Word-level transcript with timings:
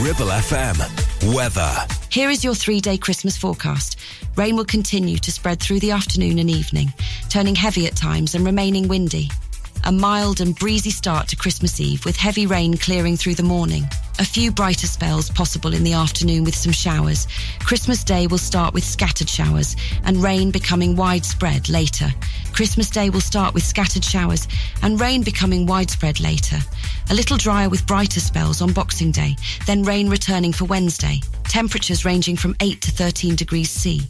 Ribble 0.00 0.26
FM. 0.26 1.34
Weather. 1.34 1.74
Here 2.10 2.28
is 2.28 2.44
your 2.44 2.54
three 2.54 2.80
day 2.80 2.98
Christmas 2.98 3.38
forecast. 3.38 3.98
Rain 4.36 4.54
will 4.54 4.66
continue 4.66 5.16
to 5.16 5.32
spread 5.32 5.58
through 5.58 5.80
the 5.80 5.90
afternoon 5.90 6.38
and 6.38 6.50
evening, 6.50 6.92
turning 7.30 7.54
heavy 7.54 7.86
at 7.86 7.96
times 7.96 8.34
and 8.34 8.44
remaining 8.44 8.88
windy. 8.88 9.30
A 9.84 9.92
mild 9.92 10.42
and 10.42 10.54
breezy 10.54 10.90
start 10.90 11.28
to 11.28 11.36
Christmas 11.36 11.80
Eve 11.80 12.04
with 12.04 12.14
heavy 12.14 12.46
rain 12.46 12.76
clearing 12.76 13.16
through 13.16 13.36
the 13.36 13.42
morning. 13.42 13.84
A 14.18 14.24
few 14.24 14.50
brighter 14.50 14.86
spells 14.86 15.28
possible 15.28 15.74
in 15.74 15.84
the 15.84 15.92
afternoon 15.92 16.44
with 16.44 16.56
some 16.56 16.72
showers. 16.72 17.28
Christmas 17.60 18.02
Day 18.02 18.26
will 18.26 18.38
start 18.38 18.72
with 18.72 18.82
scattered 18.82 19.28
showers 19.28 19.76
and 20.04 20.22
rain 20.22 20.50
becoming 20.50 20.96
widespread 20.96 21.68
later. 21.68 22.08
Christmas 22.54 22.88
Day 22.88 23.10
will 23.10 23.20
start 23.20 23.52
with 23.52 23.62
scattered 23.62 24.04
showers 24.04 24.48
and 24.82 24.98
rain 24.98 25.22
becoming 25.22 25.66
widespread 25.66 26.18
later. 26.18 26.56
A 27.10 27.14
little 27.14 27.36
drier 27.36 27.68
with 27.68 27.86
brighter 27.86 28.20
spells 28.20 28.62
on 28.62 28.72
Boxing 28.72 29.12
Day, 29.12 29.36
then 29.66 29.82
rain 29.82 30.08
returning 30.08 30.52
for 30.54 30.64
Wednesday. 30.64 31.20
Temperatures 31.44 32.06
ranging 32.06 32.36
from 32.36 32.56
8 32.60 32.80
to 32.80 32.90
13 32.90 33.36
degrees 33.36 33.70
C. 33.70 34.00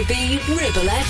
to 0.00 0.06
be 0.06 0.38
Ribble. 0.48 1.09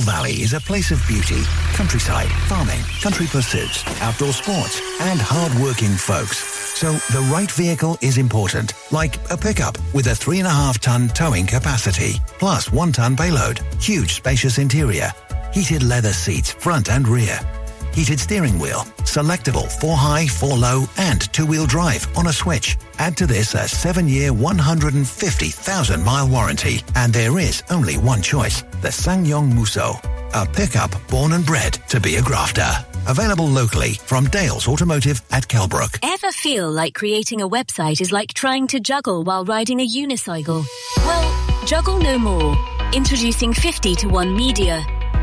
Valley 0.00 0.42
is 0.42 0.52
a 0.52 0.60
place 0.60 0.90
of 0.90 1.00
beauty, 1.06 1.42
countryside, 1.74 2.30
farming, 2.48 2.80
country 3.00 3.26
pursuits, 3.26 3.84
outdoor 4.00 4.32
sports, 4.32 4.80
and 5.00 5.20
hard-working 5.20 5.94
folks. 5.96 6.38
So 6.74 6.92
the 7.16 7.26
right 7.32 7.50
vehicle 7.50 7.96
is 8.00 8.18
important, 8.18 8.72
like 8.90 9.18
a 9.30 9.36
pickup 9.36 9.78
with 9.94 10.08
a 10.08 10.14
three 10.14 10.38
and 10.38 10.48
a 10.48 10.50
half 10.50 10.80
ton 10.80 11.08
towing 11.08 11.46
capacity, 11.46 12.14
plus 12.38 12.72
one 12.72 12.92
ton 12.92 13.16
payload, 13.16 13.60
huge 13.80 14.14
spacious 14.14 14.58
interior, 14.58 15.12
heated 15.52 15.82
leather 15.82 16.12
seats 16.12 16.50
front 16.50 16.90
and 16.90 17.06
rear, 17.06 17.38
heated 17.92 18.18
steering 18.18 18.58
wheel, 18.58 18.84
selectable 19.14 19.70
4 19.80 19.96
high, 19.96 20.26
4 20.26 20.56
low, 20.56 20.84
and 20.98 21.32
two-wheel 21.32 21.66
drive 21.66 22.06
on 22.16 22.26
a 22.26 22.32
switch. 22.32 22.76
Add 22.98 23.16
to 23.18 23.26
this 23.26 23.54
a 23.54 23.58
7-year, 23.58 24.32
150,000-mile 24.32 26.28
warranty. 26.28 26.80
And 26.96 27.12
there 27.12 27.38
is 27.38 27.62
only 27.70 27.96
one 27.96 28.22
choice, 28.22 28.62
the 28.82 28.88
SsangYong 28.88 29.52
Musso, 29.54 30.00
A 30.34 30.44
pickup 30.44 30.90
born 31.08 31.32
and 31.32 31.46
bred 31.46 31.74
to 31.88 32.00
be 32.00 32.16
a 32.16 32.22
grafter. 32.22 32.68
Available 33.06 33.46
locally 33.46 33.92
from 33.92 34.26
Dales 34.28 34.66
Automotive 34.66 35.22
at 35.30 35.46
Kelbrook. 35.46 35.98
Ever 36.02 36.32
feel 36.32 36.70
like 36.70 36.94
creating 36.94 37.40
a 37.40 37.48
website 37.48 38.00
is 38.00 38.10
like 38.10 38.34
trying 38.34 38.66
to 38.68 38.80
juggle 38.80 39.22
while 39.22 39.44
riding 39.44 39.80
a 39.80 39.86
unicycle? 39.86 40.64
Well, 40.96 41.66
juggle 41.66 41.98
no 41.98 42.18
more 42.18 42.56
Introducing 42.94 43.52
50 43.52 43.96
to 43.96 44.08
1 44.08 44.36
Media. 44.36 44.86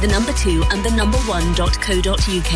the 0.00 0.06
number 0.08 0.32
2 0.32 0.64
and 0.70 0.84
the 0.84 0.90
number 0.90 1.18
1.co.uk. 1.18 2.52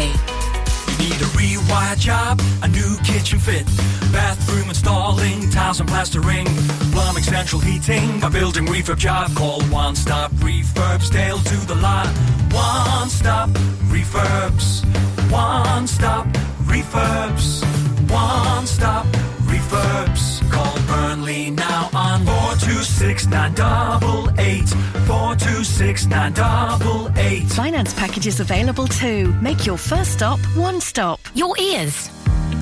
Need 0.99 1.13
a 1.13 1.31
rewire 1.33 1.99
job, 1.99 2.41
a 2.63 2.69
new 2.69 2.97
kitchen 3.05 3.39
fit, 3.39 3.65
bathroom 4.13 4.69
installing, 4.69 5.49
tiles 5.51 5.81
and 5.81 5.89
plastering, 5.89 6.47
plumbing, 6.93 7.23
central 7.23 7.61
heating, 7.61 8.23
a 8.23 8.29
building 8.29 8.67
refurb 8.67 8.99
job. 8.99 9.35
Call 9.35 9.63
One 9.65 9.97
Stop 9.97 10.31
Refurbs, 10.33 11.11
Dale 11.11 11.39
to 11.39 11.57
the 11.67 11.77
lot. 11.77 12.09
One 12.53 13.09
Stop 13.09 13.49
Refurbs, 13.89 14.85
One 15.31 15.87
Stop 15.87 16.27
Refurbs, 16.65 17.65
One 18.11 18.67
Stop 18.67 19.07
Refurbs. 19.47 20.51
Call 20.51 20.77
Burnley 20.89 21.51
now 21.51 21.89
on 21.95 22.25
426 22.27 23.27
988 23.27 24.69
426 25.07 26.07
988. 26.07 27.49
Finance 27.53 27.95
packages 27.95 28.41
available 28.41 28.89
too. 28.89 29.33
Make 29.41 29.65
your 29.65 29.79
first 29.79 30.13
stop 30.13 30.41
one 30.57 30.81
stop. 30.81 31.21
Your 31.35 31.57
ears. 31.59 32.11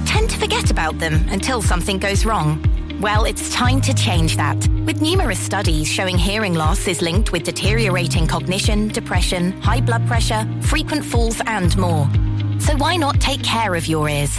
Tend 0.04 0.28
to 0.30 0.38
forget 0.38 0.70
about 0.70 0.98
them 0.98 1.26
until 1.30 1.62
something 1.62 1.98
goes 1.98 2.26
wrong. 2.26 2.62
Well, 3.00 3.24
it's 3.24 3.54
time 3.54 3.80
to 3.82 3.94
change 3.94 4.37
that. 4.37 4.56
With 4.84 5.00
numerous 5.00 5.38
studies 5.38 5.88
showing 5.88 6.18
hearing 6.18 6.54
loss 6.54 6.87
is 6.88 7.00
linked 7.00 7.32
with 7.32 7.44
deteriorating 7.44 8.26
cognition, 8.26 8.88
depression, 8.88 9.52
high 9.62 9.80
blood 9.80 10.06
pressure, 10.06 10.46
frequent 10.62 11.04
falls, 11.04 11.40
and 11.46 11.76
more. 11.78 12.06
So 12.58 12.76
why 12.76 12.96
not 12.96 13.20
take 13.20 13.42
care 13.42 13.74
of 13.74 13.87
your 13.87 14.08
ears 14.08 14.38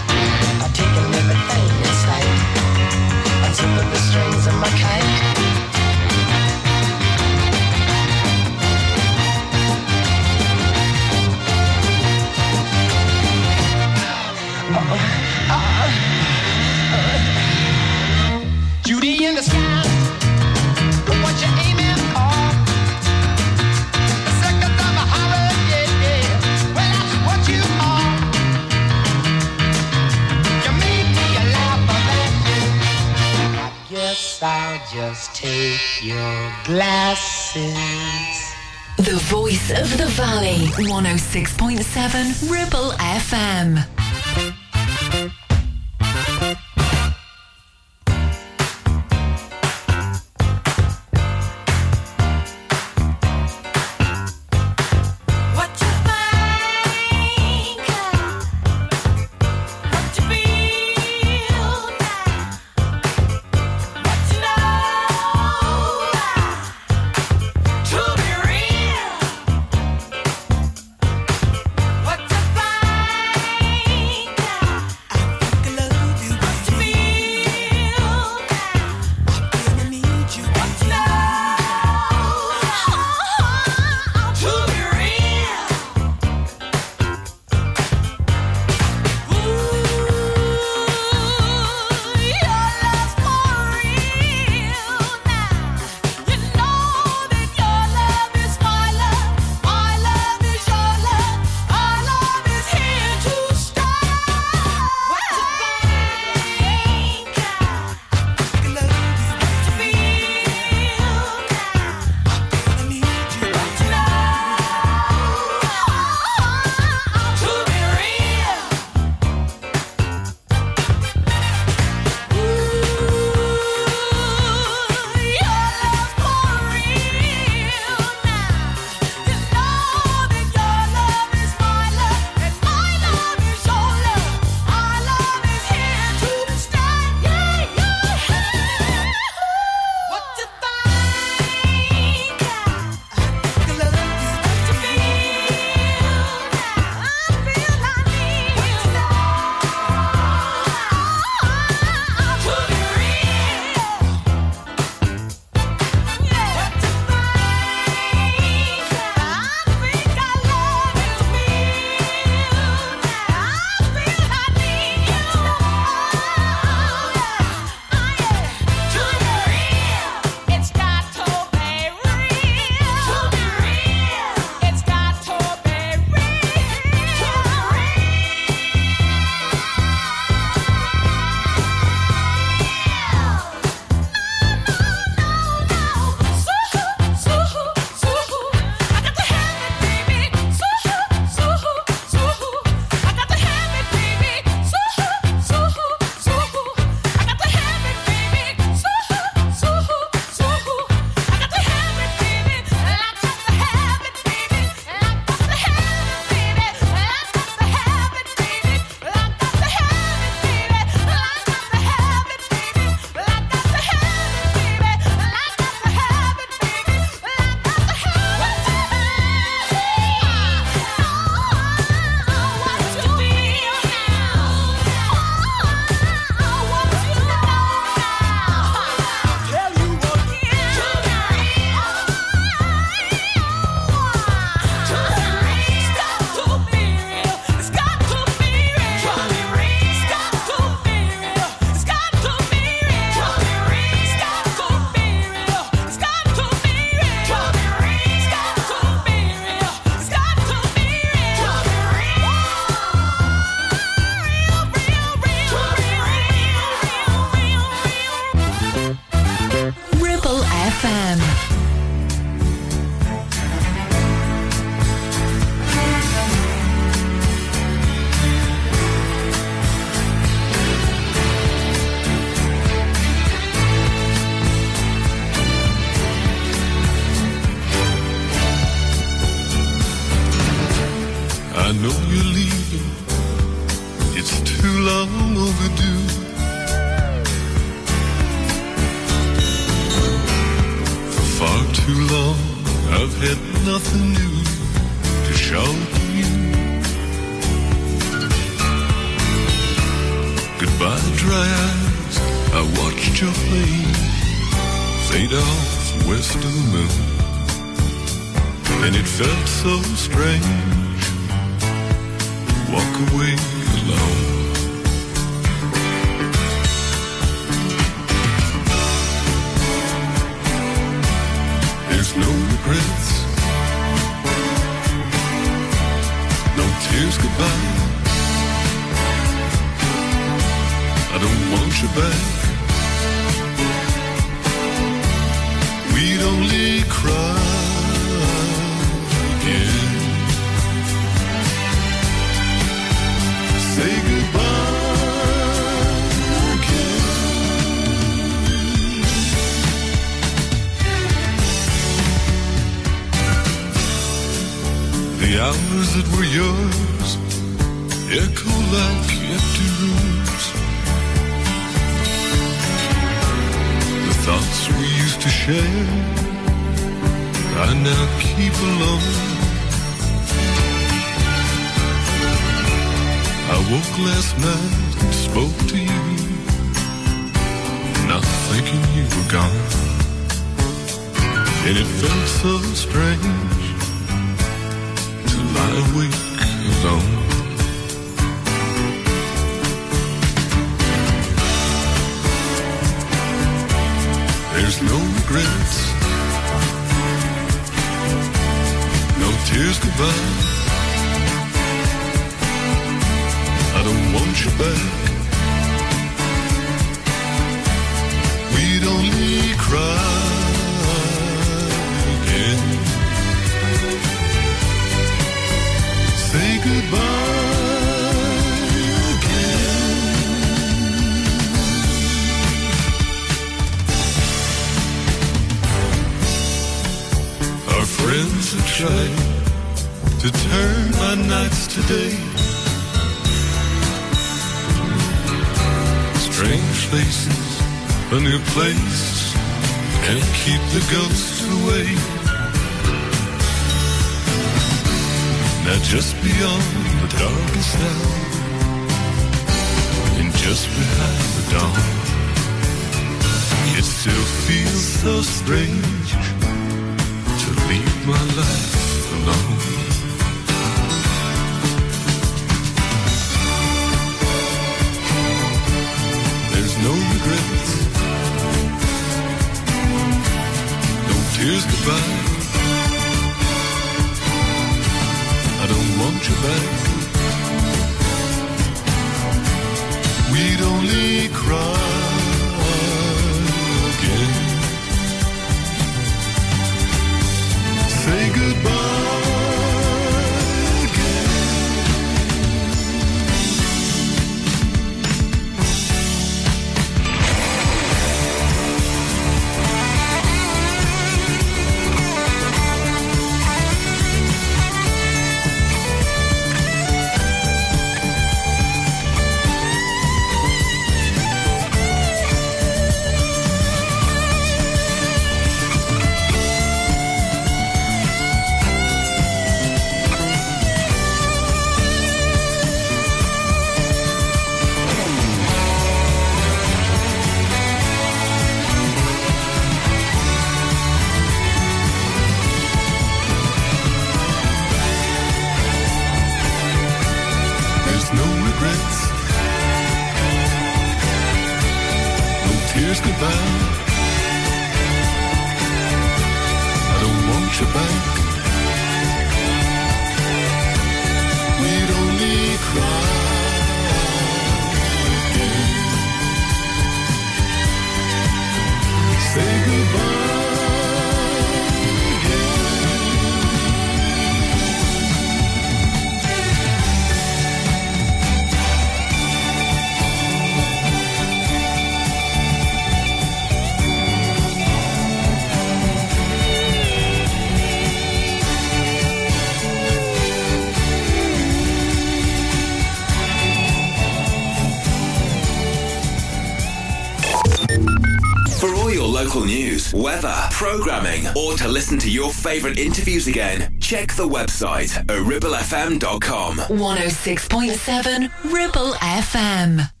to 591.61 591.67
listen 591.67 591.99
to 591.99 592.09
your 592.09 592.31
favourite 592.31 592.79
interviews 592.79 593.27
again, 593.27 593.77
check 593.79 594.13
the 594.13 594.27
website 594.27 594.97
at 594.97 595.07
ribblefm.com. 595.07 596.57
106.7 596.57 598.51
Ribble 598.51 598.93
FM. 598.93 600.00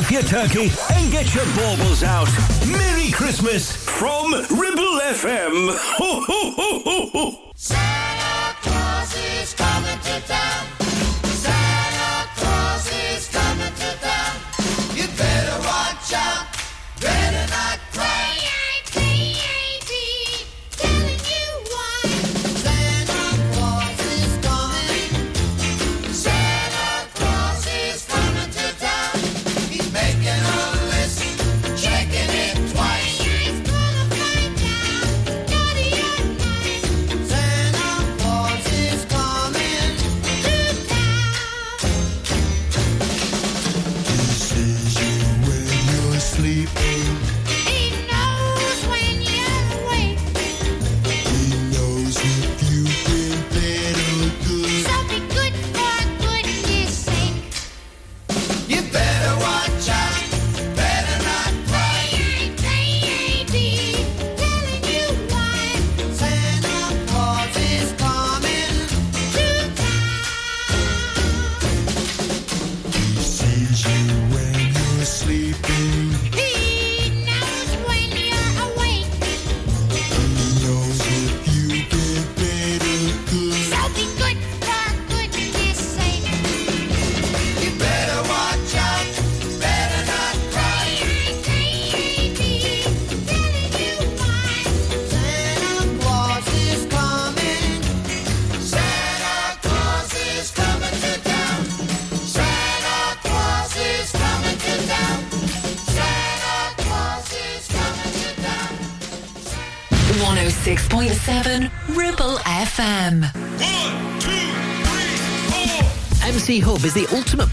up 0.00 0.10
your 0.10 0.22
turkey 0.22 0.70
and 0.94 1.12
get 1.12 1.34
your 1.34 1.44
baubles 1.54 2.02
out. 2.02 2.28
Merry 2.66 3.10
Christmas 3.10 3.70
from 3.70 4.32
Ribble 4.32 5.00
FM. 5.12 5.76
Ho, 5.98 6.24
ho, 6.26 7.10
ho, 7.12 7.39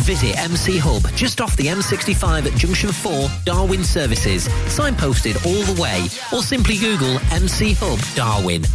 Visit 0.00 0.36
MC 0.38 0.78
Hub, 0.78 1.02
just 1.14 1.40
off 1.40 1.56
the 1.56 1.66
M65 1.66 2.46
at 2.50 2.58
Junction 2.58 2.90
4, 2.90 3.28
Darwen 3.44 3.84
Services, 3.84 4.48
signposted 4.66 5.36
all 5.46 5.62
the 5.74 5.80
way, 5.80 6.06
or 6.32 6.42
simply 6.42 6.76
Google 6.78 7.18
MC 7.30 7.74
Hub 7.74 7.98
Darwen. 8.16 8.66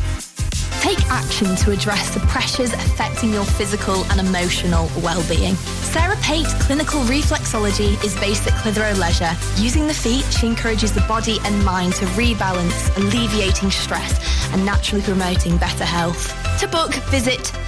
Take 0.81 1.03
action 1.09 1.55
to 1.57 1.71
address 1.71 2.13
the 2.13 2.21
pressures 2.21 2.71
affecting 2.71 3.33
your 3.33 3.43
physical 3.43 4.05
and 4.05 4.19
emotional 4.19 4.89
well-being. 5.03 5.55
Sarah 5.55 6.15
Pate 6.21 6.45
Clinical 6.61 7.01
Reflexology 7.01 8.01
is 8.05 8.15
based 8.19 8.47
at 8.47 8.53
Clitheroe 8.61 8.93
Leisure. 8.93 9.35
Using 9.57 9.87
the 9.87 9.93
feet, 9.93 10.23
she 10.31 10.47
encourages 10.47 10.93
the 10.93 11.01
body 11.01 11.39
and 11.43 11.65
mind 11.65 11.93
to 11.95 12.05
rebalance, 12.15 12.95
alleviating 12.95 13.71
stress 13.71 14.19
and 14.53 14.63
naturally 14.65 15.01
promoting 15.01 15.57
better 15.57 15.83
health. 15.83 16.33
To 16.59 16.67
book, 16.67 16.93
visit 17.09 17.51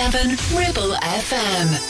106.7 0.00 0.56
Ribble 0.56 0.96
FM. 0.96 1.89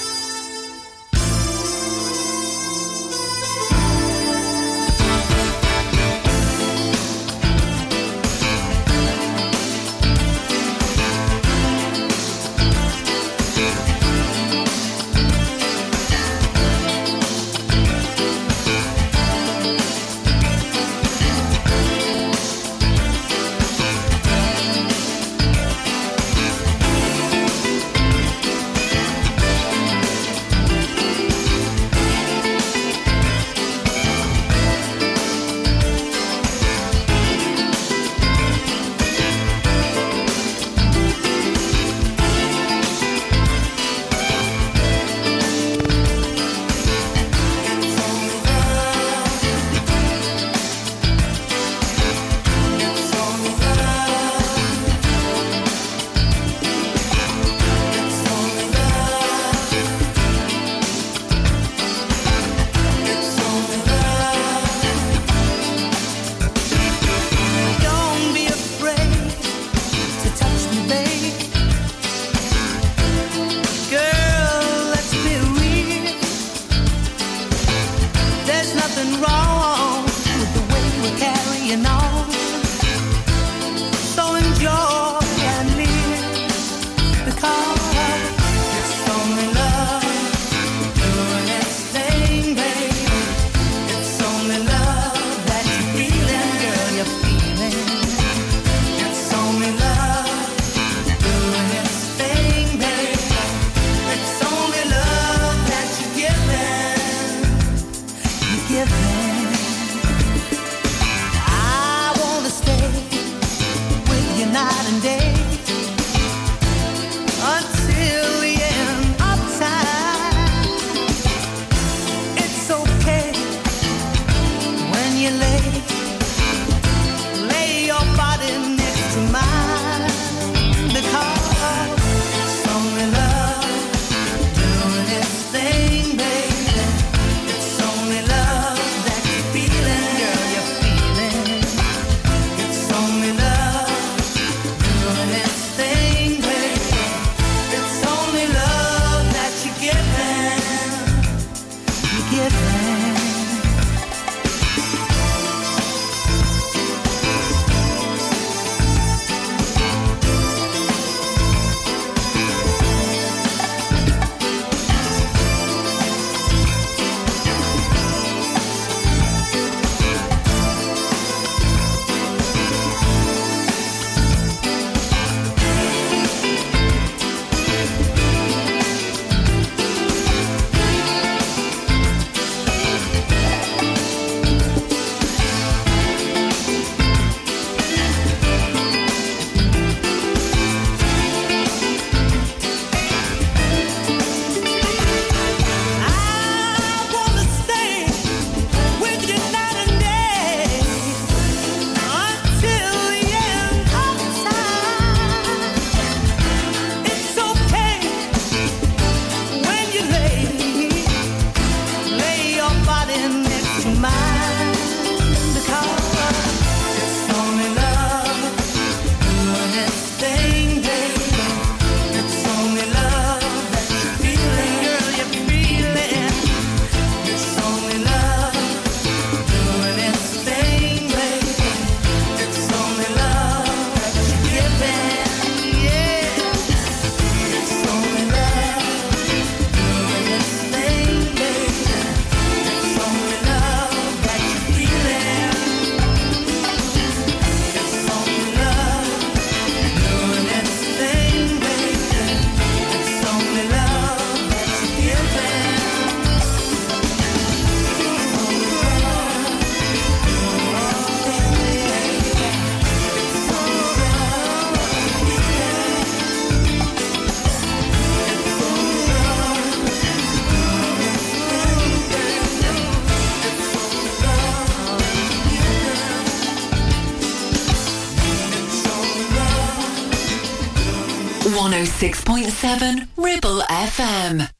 107 282.71 283.09
Ribble 283.17 283.63
FM. 283.69 284.60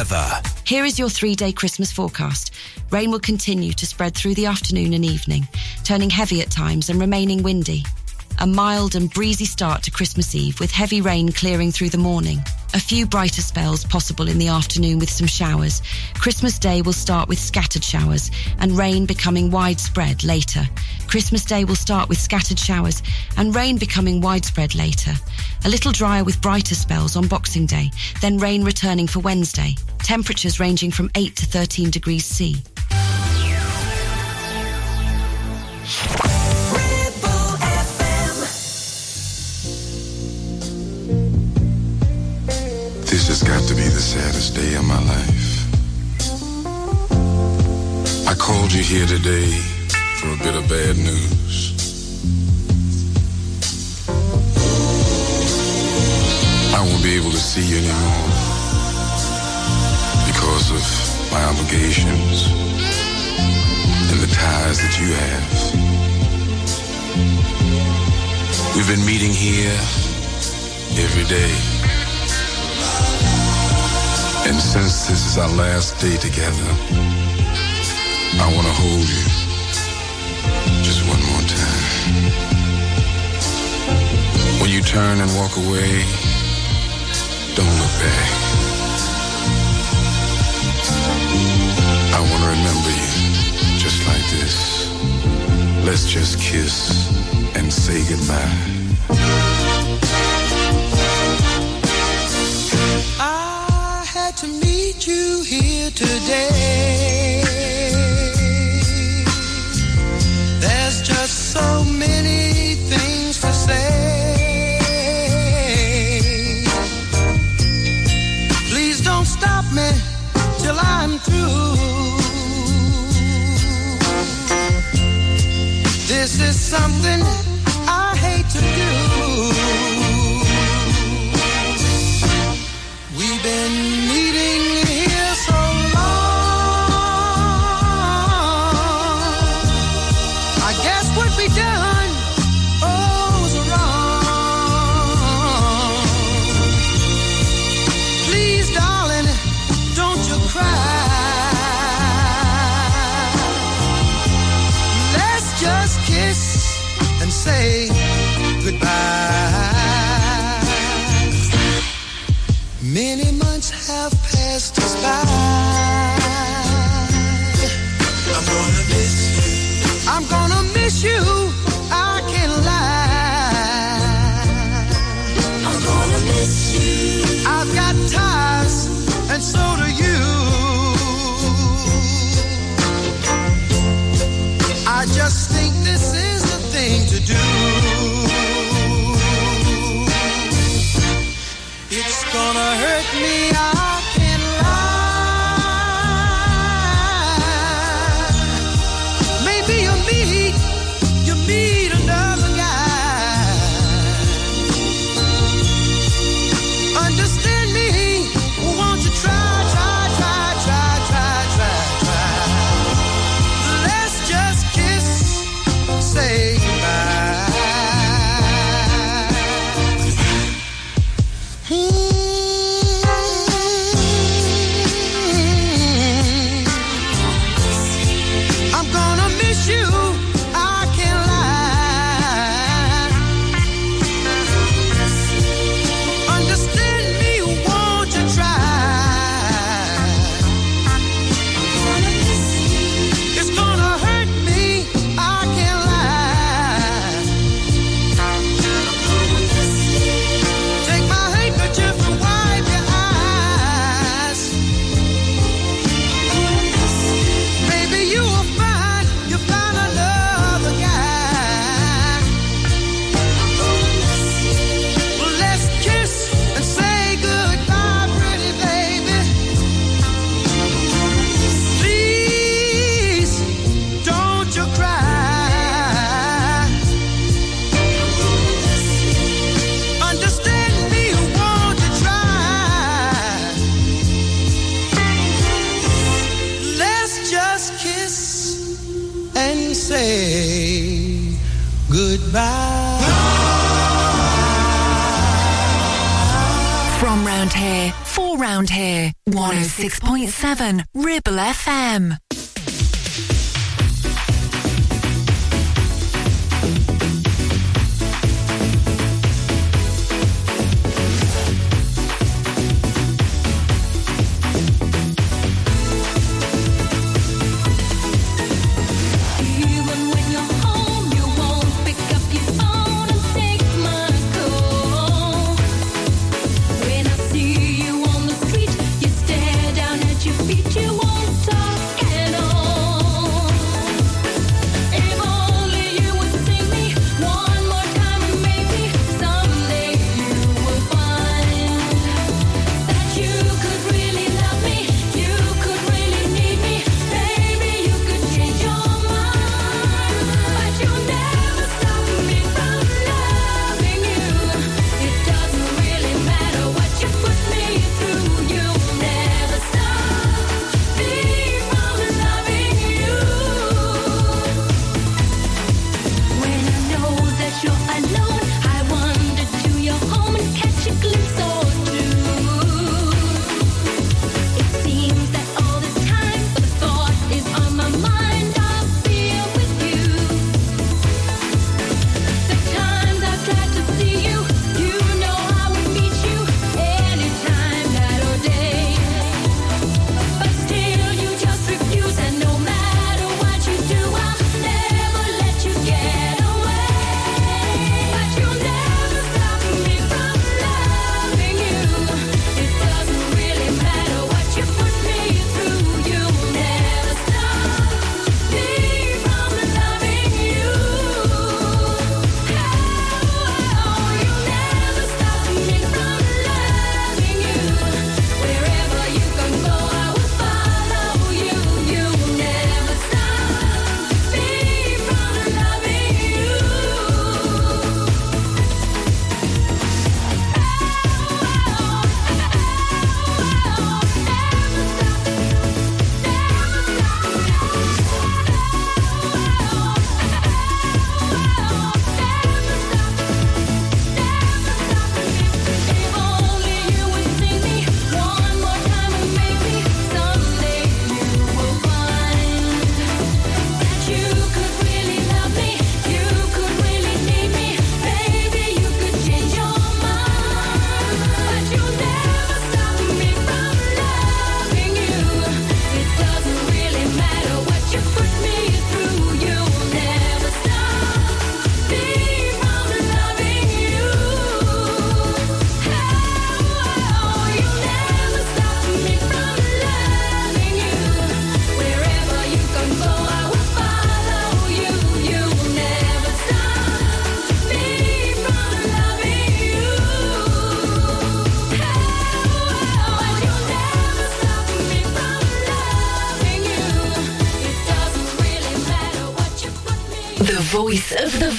weather. 0.00 0.40
Here 0.64 0.86
is 0.86 0.98
your 0.98 1.10
three 1.10 1.34
day 1.34 1.52
Christmas 1.52 1.92
forecast. 1.92 2.54
Rain 2.90 3.10
will 3.10 3.20
continue 3.20 3.74
to 3.74 3.86
spread 3.86 4.14
through 4.14 4.34
the 4.34 4.46
afternoon 4.46 4.94
and 4.94 5.04
evening, 5.04 5.46
turning 5.84 6.08
heavy 6.08 6.40
at 6.40 6.50
times 6.50 6.88
and 6.88 6.98
remaining 6.98 7.42
windy. 7.42 7.84
A 8.38 8.46
mild 8.46 8.94
and 8.94 9.12
breezy 9.12 9.44
start 9.44 9.82
to 9.82 9.90
Christmas 9.90 10.34
Eve 10.34 10.58
with 10.58 10.70
heavy 10.70 11.02
rain 11.02 11.30
clearing 11.30 11.70
through 11.70 11.90
the 11.90 11.98
morning. 11.98 12.38
A 12.72 12.80
few 12.80 13.04
brighter 13.04 13.42
spells 13.42 13.84
possible 13.84 14.28
in 14.28 14.38
the 14.38 14.48
afternoon 14.48 14.98
with 14.98 15.10
some 15.10 15.26
showers. 15.26 15.82
Christmas 16.14 16.58
Day 16.58 16.80
will 16.80 16.94
start 16.94 17.28
with 17.28 17.38
scattered 17.38 17.84
showers 17.84 18.30
and 18.58 18.78
rain 18.78 19.04
becoming 19.04 19.50
widespread 19.50 20.24
later. 20.24 20.62
Christmas 21.08 21.44
Day 21.44 21.64
will 21.64 21.74
start 21.74 22.08
with 22.08 22.18
scattered 22.18 22.58
showers 22.58 23.02
and 23.36 23.54
rain 23.54 23.76
becoming 23.76 24.22
widespread 24.22 24.74
later. 24.74 25.12
A 25.66 25.68
little 25.68 25.92
drier 25.92 26.24
with 26.24 26.40
brighter 26.40 26.74
spells 26.74 27.16
on 27.16 27.28
Boxing 27.28 27.66
Day, 27.66 27.90
then 28.22 28.38
rain 28.38 28.64
returning 28.64 29.06
for 29.06 29.18
Wednesday 29.18 29.74
temperatures 30.10 30.58
ranging 30.58 30.90
from 30.90 31.08
8 31.14 31.36
to 31.36 31.46
13 31.46 31.88
degrees 31.88 32.24
C. 32.24 32.54
This 43.06 43.28
has 43.28 43.44
got 43.44 43.62
to 43.68 43.74
be 43.76 43.84
the 43.84 44.00
saddest 44.00 44.56
day 44.56 44.74
of 44.74 44.84
my 44.84 45.00
life. 45.00 45.48
I 48.26 48.34
called 48.34 48.72
you 48.72 48.82
here 48.82 49.06
today 49.06 49.48
for 50.18 50.32
a 50.32 50.38
bit 50.38 50.56
of 50.56 50.68
bad 50.68 50.96
news. 50.96 51.70
I 56.74 56.82
won't 56.84 57.04
be 57.04 57.14
able 57.14 57.30
to 57.30 57.36
see 57.36 57.64
you 57.64 57.78
anymore 57.78 58.39
of 60.72 61.32
my 61.32 61.42
obligations 61.44 62.46
and 64.10 64.20
the 64.20 64.30
ties 64.32 64.78
that 64.78 64.94
you 65.00 65.12
have. 65.12 65.50
We've 68.76 68.86
been 68.86 69.04
meeting 69.04 69.32
here 69.32 69.78
every 71.04 71.24
day. 71.24 71.52
And 74.48 74.60
since 74.60 75.08
this 75.08 75.26
is 75.26 75.38
our 75.38 75.48
last 75.48 76.00
day 76.00 76.16
together, 76.16 76.70
I 78.38 78.46
want 78.54 78.66
to 78.66 78.72
hold 78.72 79.08
you 79.08 79.24
just 80.84 81.02
one 81.08 81.22
more 81.30 81.44
time. 81.50 81.84
When 84.60 84.70
you 84.70 84.82
turn 84.82 85.20
and 85.20 85.30
walk 85.36 85.56
away, 85.56 86.04
don't 87.56 87.74
look 87.80 87.94
back. 87.98 88.39
gonna 92.40 92.52
remember 92.52 92.90
you 92.90 93.78
just 93.78 94.06
like 94.06 94.24
this. 94.30 94.88
Let's 95.84 96.06
just 96.06 96.38
kiss 96.40 97.08
and 97.56 97.72
say 97.72 98.02
goodbye. 98.08 98.56
I 103.18 104.04
had 104.06 104.36
to 104.38 104.46
meet 104.46 105.06
you 105.06 105.42
here 105.42 105.90
today. 105.90 107.39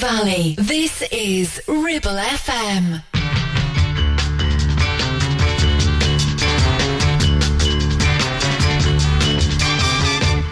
Valley. 0.02 0.56
This 0.58 1.00
is 1.12 1.62
Ribble 1.68 2.10
FM. 2.10 3.00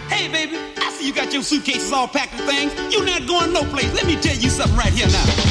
Hey, 0.07 0.29
baby, 0.29 0.57
I 0.77 0.89
see 0.91 1.05
you 1.05 1.13
got 1.13 1.33
your 1.33 1.43
suitcases 1.43 1.91
all 1.91 2.07
packed 2.07 2.31
with 2.35 2.45
things. 2.45 2.73
You're 2.93 3.05
not 3.05 3.27
going 3.27 3.51
no 3.51 3.65
place. 3.65 3.93
Let 3.93 4.05
me 4.05 4.15
tell 4.15 4.37
you 4.37 4.49
something 4.49 4.77
right 4.77 4.93
here 4.93 5.07
now. 5.07 5.50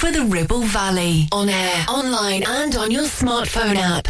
for 0.00 0.10
the 0.10 0.24
Ribble 0.24 0.62
Valley. 0.62 1.28
On 1.30 1.46
air, 1.46 1.84
online, 1.86 2.42
and 2.46 2.74
on 2.74 2.90
your 2.90 3.04
smartphone 3.04 3.76
app. 3.76 4.09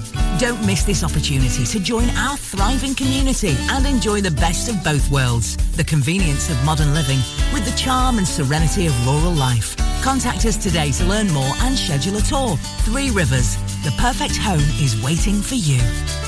Don't 0.41 0.65
miss 0.65 0.81
this 0.81 1.03
opportunity 1.03 1.65
to 1.65 1.79
join 1.79 2.09
our 2.17 2.35
thriving 2.35 2.95
community 2.95 3.55
and 3.69 3.85
enjoy 3.85 4.21
the 4.21 4.31
best 4.31 4.69
of 4.69 4.83
both 4.83 5.07
worlds. 5.11 5.55
The 5.73 5.83
convenience 5.83 6.49
of 6.49 6.65
modern 6.65 6.95
living 6.95 7.19
with 7.53 7.63
the 7.63 7.77
charm 7.77 8.17
and 8.17 8.27
serenity 8.27 8.87
of 8.87 9.05
rural 9.05 9.33
life. 9.33 9.77
Contact 10.01 10.43
us 10.45 10.57
today 10.57 10.89
to 10.93 11.05
learn 11.05 11.31
more 11.31 11.53
and 11.59 11.77
schedule 11.77 12.17
a 12.17 12.21
tour. 12.21 12.57
Three 12.85 13.11
Rivers, 13.11 13.55
the 13.83 13.93
perfect 13.99 14.35
home 14.35 14.65
is 14.81 14.99
waiting 15.03 15.43
for 15.43 15.53
you. 15.53 15.77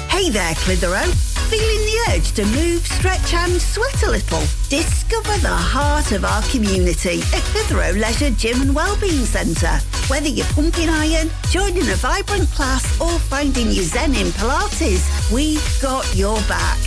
Hey 0.09 0.29
there, 0.29 0.53
Clitheroe. 0.57 1.09
Feeling 1.49 1.81
the 1.87 1.97
urge 2.11 2.33
to 2.33 2.45
move, 2.45 2.85
stretch 2.85 3.33
and 3.33 3.59
sweat 3.59 4.03
a 4.03 4.11
little? 4.11 4.62
Discover 4.73 5.37
the 5.37 5.53
heart 5.53 6.13
of 6.13 6.25
our 6.25 6.41
community 6.49 7.21
at 7.35 7.43
Clitheroe 7.53 7.91
Leisure 7.91 8.31
Gym 8.31 8.59
and 8.59 8.73
Wellbeing 8.73 9.23
Centre. 9.23 9.77
Whether 10.09 10.29
you're 10.29 10.47
pumping 10.47 10.89
iron, 10.89 11.29
joining 11.51 11.87
a 11.91 11.95
vibrant 12.01 12.49
class 12.49 12.83
or 12.99 13.19
finding 13.19 13.67
your 13.67 13.83
zen 13.83 14.15
in 14.15 14.33
Pilates, 14.33 15.05
we've 15.31 15.61
got 15.79 16.03
your 16.15 16.41
back. 16.49 16.79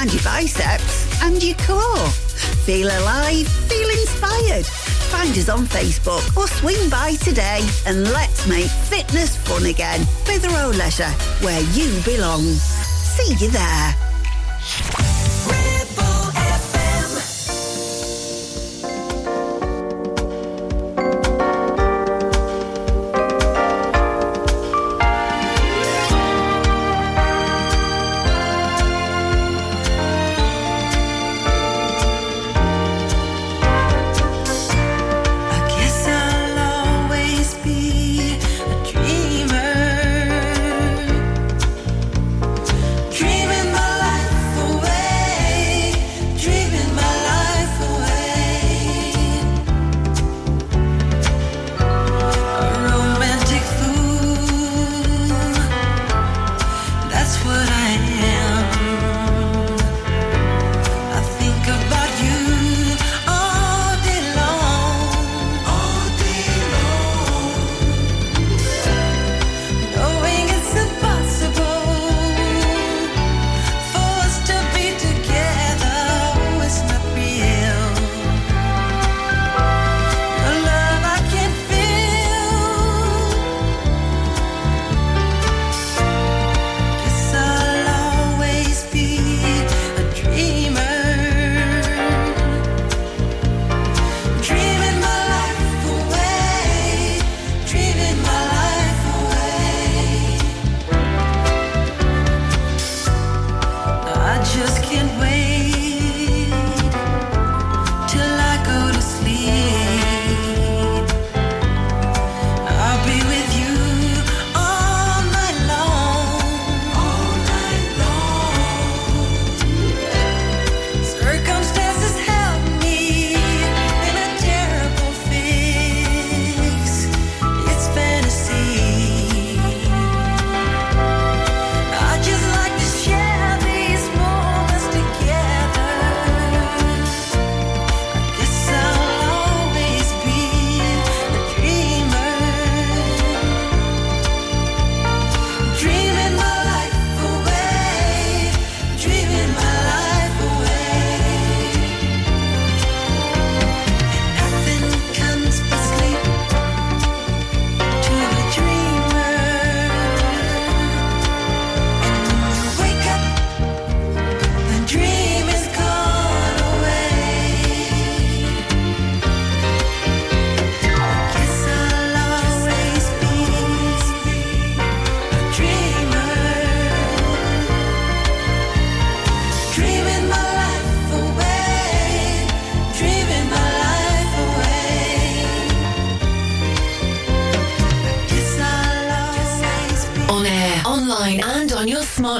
And 0.00 0.12
your 0.12 0.22
biceps 0.24 1.22
and 1.22 1.40
your 1.40 1.54
core. 1.58 2.10
Feel 2.66 2.88
alive, 2.88 3.46
feel 3.46 3.88
inspired. 3.88 4.66
Find 5.14 5.30
us 5.38 5.48
on 5.48 5.66
Facebook 5.66 6.36
or 6.36 6.48
swing 6.48 6.90
by 6.90 7.14
today 7.22 7.64
and 7.86 8.02
let's 8.10 8.48
make 8.48 8.66
fitness 8.66 9.36
fun 9.36 9.64
again. 9.66 10.04
Clitheroe 10.24 10.76
Leisure, 10.76 11.14
where 11.46 11.62
you 11.70 12.02
belong. 12.02 12.42
See 12.42 13.34
you 13.34 13.48
there. 13.48 14.07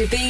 To 0.00 0.06
be 0.06 0.29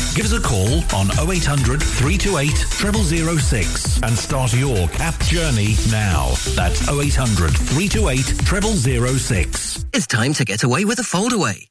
Give 0.13 0.25
us 0.25 0.33
a 0.33 0.41
call 0.41 0.83
on 0.93 1.07
0800 1.29 1.81
328 1.81 2.49
0006 3.39 4.01
and 4.03 4.17
start 4.17 4.53
your 4.53 4.89
CAP 4.89 5.17
journey 5.21 5.75
now. 5.89 6.33
That's 6.53 6.89
0800 6.89 7.51
328 7.51 8.19
0006. 9.07 9.85
It's 9.93 10.07
time 10.07 10.33
to 10.33 10.43
get 10.43 10.63
away 10.63 10.83
with 10.83 10.99
a 10.99 11.03
foldaway. 11.03 11.70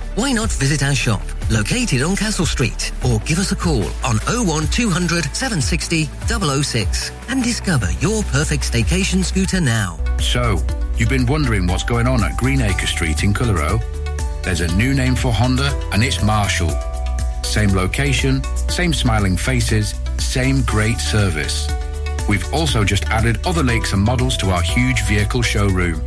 Why 0.15 0.33
not 0.33 0.51
visit 0.51 0.83
our 0.83 0.93
shop, 0.93 1.21
located 1.49 2.01
on 2.01 2.17
Castle 2.17 2.45
Street, 2.45 2.91
or 3.05 3.19
give 3.19 3.39
us 3.39 3.53
a 3.53 3.55
call 3.55 3.85
on 4.03 4.17
01200 4.27 5.23
760 5.33 6.09
006 6.63 7.11
and 7.29 7.41
discover 7.41 7.89
your 8.01 8.21
perfect 8.23 8.69
staycation 8.69 9.23
scooter 9.23 9.61
now. 9.61 9.97
So, 10.19 10.61
you've 10.97 11.07
been 11.07 11.25
wondering 11.25 11.65
what's 11.65 11.85
going 11.85 12.07
on 12.07 12.23
at 12.25 12.35
Greenacre 12.35 12.87
Street 12.87 13.23
in 13.23 13.33
Clitheroe? 13.33 13.79
There's 14.43 14.59
a 14.59 14.75
new 14.75 14.93
name 14.93 15.15
for 15.15 15.31
Honda, 15.31 15.69
and 15.93 16.03
it's 16.03 16.21
Marshall. 16.21 16.71
Same 17.43 17.69
location, 17.69 18.43
same 18.67 18.93
smiling 18.93 19.37
faces, 19.37 19.95
same 20.17 20.61
great 20.63 20.99
service. 20.99 21.69
We've 22.27 22.53
also 22.53 22.83
just 22.83 23.05
added 23.05 23.39
other 23.45 23.63
lakes 23.63 23.93
and 23.93 24.01
models 24.01 24.35
to 24.37 24.49
our 24.49 24.61
huge 24.61 25.03
vehicle 25.05 25.41
showroom. 25.41 26.03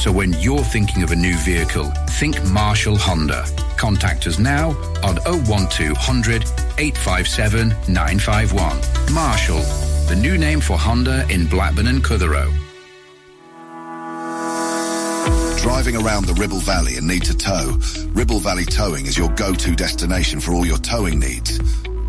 So 0.00 0.10
when 0.10 0.32
you're 0.40 0.64
thinking 0.64 1.02
of 1.02 1.10
a 1.10 1.14
new 1.14 1.36
vehicle, 1.36 1.84
think 2.18 2.42
Marshall 2.44 2.96
Honda. 2.96 3.44
Contact 3.76 4.26
us 4.26 4.38
now 4.38 4.70
on 5.04 5.16
01200 5.46 6.42
857 6.78 7.68
951. 7.86 8.80
Marshall, 9.12 9.60
the 10.08 10.16
new 10.18 10.38
name 10.38 10.62
for 10.62 10.78
Honda 10.78 11.28
in 11.28 11.46
Blackburn 11.46 11.86
and 11.86 12.02
Clitheroe. 12.02 12.50
Driving 15.58 15.96
around 15.96 16.24
the 16.24 16.36
Ribble 16.38 16.60
Valley 16.60 16.96
and 16.96 17.06
need 17.06 17.24
to 17.24 17.36
tow? 17.36 17.78
Ribble 18.14 18.38
Valley 18.38 18.64
Towing 18.64 19.04
is 19.04 19.18
your 19.18 19.28
go-to 19.34 19.76
destination 19.76 20.40
for 20.40 20.52
all 20.52 20.64
your 20.64 20.78
towing 20.78 21.20
needs. 21.20 21.60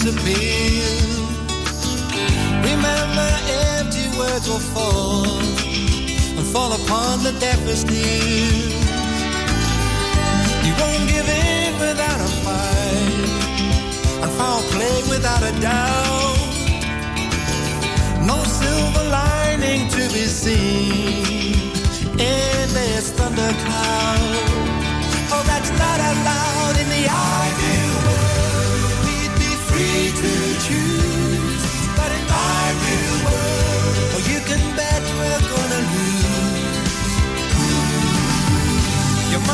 Thing 0.00 0.14
disappears. 0.14 1.18
Remember, 2.64 3.30
empty 3.78 4.06
words 4.18 4.48
will 4.48 4.58
fall 4.58 5.26
and 6.38 6.46
fall 6.46 6.72
upon 6.72 7.22
the 7.22 7.32
deafest 7.38 7.90
ears. 7.90 8.74
You 10.64 10.72
won't 10.80 11.08
give 11.08 11.28
in 11.28 11.78
without 11.80 12.20
a 12.20 12.30
fight, 12.44 13.18
and 14.22 14.30
foul 14.32 14.62
play 14.74 15.02
without 15.08 15.42
a 15.42 15.52
doubt. 15.60 16.38
No 18.26 18.42
silver 18.44 19.04
lining 19.10 19.88
to 19.88 20.02
be 20.12 20.24
seen 20.26 21.54
in 22.18 22.68
this 22.78 23.10
thunder 23.12 23.52
cloud. 23.64 24.48
Oh, 25.32 25.42
that's 25.46 25.70
not 25.70 25.98
allowed 26.00 26.76
in 26.80 26.88
the 26.88 27.04
ideal 27.08 27.79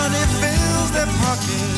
fear 0.06 0.26
fills 0.40 0.90
their 0.92 1.06
pockets 1.06 1.76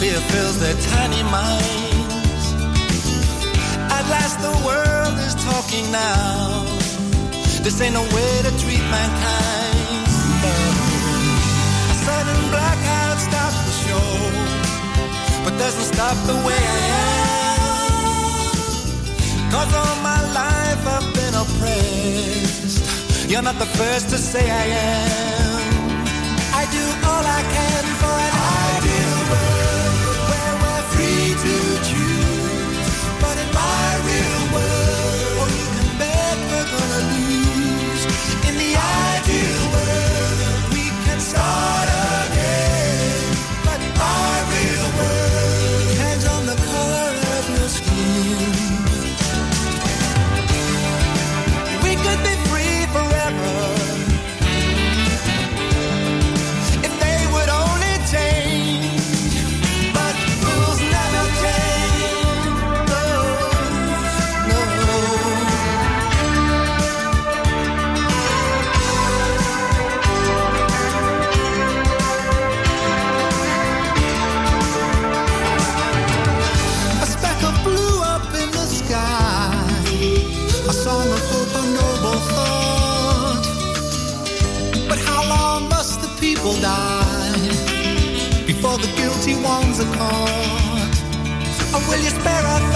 Feel 0.00 0.20
fills 0.32 0.58
their 0.60 0.74
tiny 0.96 1.22
minds. 1.24 2.44
At 3.96 4.04
last, 4.08 4.40
the 4.40 4.54
world 4.64 5.18
is 5.26 5.34
talking 5.34 5.84
now. 5.92 6.64
This 7.62 7.78
ain't 7.82 7.92
no 7.92 8.00
way 8.00 8.32
to 8.46 8.50
treat 8.62 8.80
mankind. 8.80 10.06
A 11.92 11.96
sudden 12.06 12.40
blackout 12.48 13.18
stops 13.20 13.60
the 13.68 13.74
show, 13.84 14.08
but 15.44 15.56
doesn't 15.58 15.88
stop 15.94 16.16
the 16.26 16.34
way 16.46 16.60
I 16.78 16.80
am. 16.96 17.10
Cause 19.50 19.70
all 19.74 19.96
my 20.02 20.20
life 20.40 20.82
I've 20.96 21.08
been 21.14 21.34
oppressed. 21.34 22.78
You're 23.30 23.42
not 23.42 23.58
the 23.58 23.70
first 23.80 24.10
to 24.10 24.18
say 24.18 24.50
I 24.50 24.64
am. 24.64 25.60
I 26.60 26.64
do 26.76 26.84
all 27.10 27.24
I 27.38 27.42
can 27.56 27.84
for 28.00 28.14
an 28.26 28.34
ideal 28.76 28.89
people 86.50 86.62
die 86.62 88.44
before 88.46 88.76
the 88.78 88.90
guilty 88.96 89.34
ones 89.42 89.80
are 89.80 89.96
caught? 89.96 90.90
Or 91.74 91.80
will 91.88 92.02
you 92.02 92.10
spare 92.10 92.44
a 92.44 92.69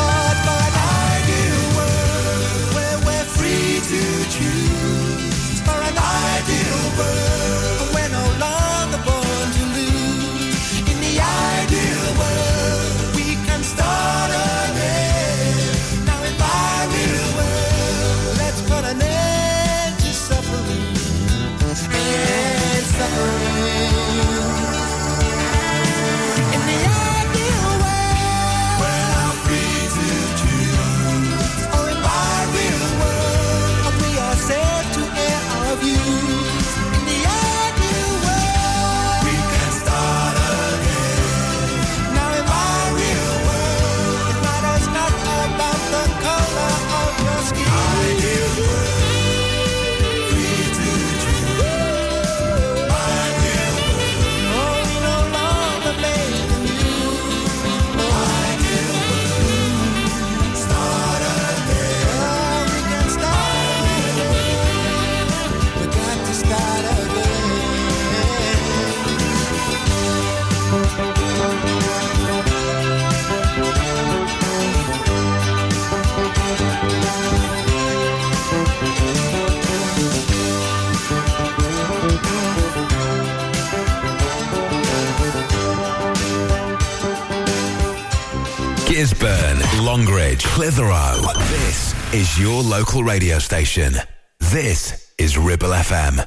Gisburn, 88.94 89.58
Longridge, 89.84 90.44
Clitheroe. 90.44 91.20
This 91.48 92.14
is 92.14 92.38
your 92.38 92.62
local 92.62 93.02
radio 93.02 93.40
station. 93.40 93.94
This 94.38 95.12
is 95.18 95.36
Ribble 95.36 95.70
FM. 95.70 96.24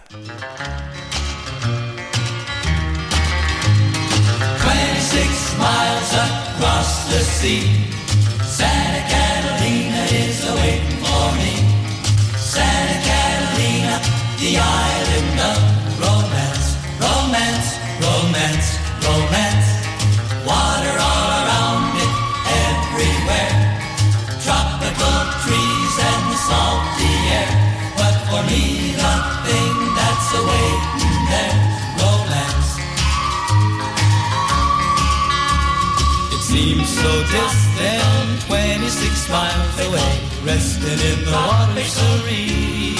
26 4.59 5.57
miles 5.57 6.11
across 6.11 7.07
the 7.09 7.21
sea. 7.23 7.87
Santa 8.43 8.99
Catalina 9.13 10.03
is 10.11 10.45
awaiting 10.49 10.97
for 11.07 11.31
me. 11.39 11.55
Santa 12.35 12.99
Catalina, 13.07 14.01
the 14.39 14.57
island 14.57 14.96
so 37.37 37.43
distant, 37.43 38.41
26 38.47 39.29
miles 39.29 39.77
away, 39.87 40.13
resting 40.45 40.99
in 40.99 41.25
the 41.25 41.31
water 41.31 41.83
serene. 41.83 42.97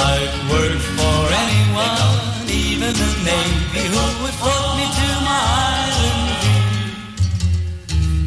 I'd 0.00 0.32
work 0.50 0.80
for 0.96 1.20
anyone, 1.44 2.48
even 2.48 2.92
the 2.92 3.10
Navy, 3.24 3.84
who 3.92 4.04
would 4.22 4.36
float 4.40 4.76
me 4.76 4.86
to 4.88 5.08
my 5.24 5.40
island 5.88 6.32
dream. 6.40 6.94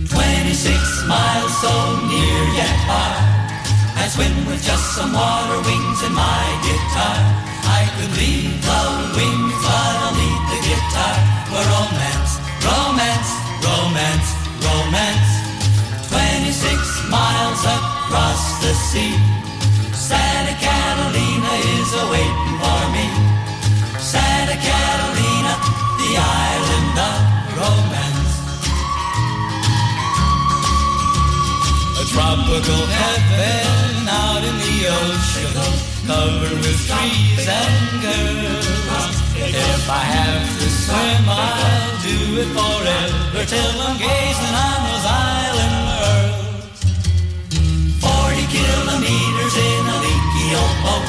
26 0.09 1.07
miles 1.07 1.53
so 1.61 1.73
near 2.07 2.41
yet 2.57 2.77
far. 2.87 3.15
I 3.97 4.07
swim 4.09 4.45
with 4.45 4.61
just 4.63 4.95
some 4.95 5.13
water 5.13 5.59
wings 5.65 5.99
and 6.03 6.15
my 6.15 6.45
guitar. 6.65 7.17
I 7.65 7.89
could 7.97 8.13
leave 8.17 8.61
the 8.61 8.81
wings, 9.17 9.55
but 9.65 9.95
I'll 10.03 10.13
need 10.13 10.43
the 10.53 10.59
guitar 10.69 11.15
for 11.49 11.63
romance, 11.73 12.31
romance, 12.61 13.29
romance, 13.65 14.42
romance. 14.63 15.31
26 16.09 17.09
miles 17.09 17.63
across 17.65 18.43
the 18.63 18.73
sea. 18.73 19.15
Santa 19.93 20.55
Catalina 20.59 21.53
is 21.75 21.89
awaiting 22.03 22.55
for 22.61 22.81
me. 22.95 23.07
Santa 23.99 24.57
Catalina, 24.67 25.53
the 26.01 26.11
island 26.47 26.95
of 27.09 27.19
romance. 27.59 28.33
A 32.01 32.05
tropical 32.13 32.83
heaven 32.99 34.07
out 34.07 34.43
in 34.49 34.55
the 34.65 34.77
ocean, 35.01 35.53
covered 36.07 36.57
with 36.63 36.79
trees 36.87 37.47
and 37.47 38.01
girls. 38.03 38.92
If 39.45 39.89
I 39.89 40.03
have 40.15 40.47
to 40.59 40.69
swim, 40.71 41.23
I'll 41.27 41.95
do 41.99 42.17
it 42.39 42.49
forever 42.55 43.43
till 43.43 43.75
I'm 43.83 43.97
gazing 43.99 44.55
on 44.55 44.77
those 44.87 45.07
island 45.11 45.75
worlds. 45.89 46.79
Forty 47.99 48.45
kilometers 48.47 49.55
in 49.59 49.83
a 49.83 49.97
leaky 49.99 50.47
old 50.55 50.77
boat, 50.85 51.07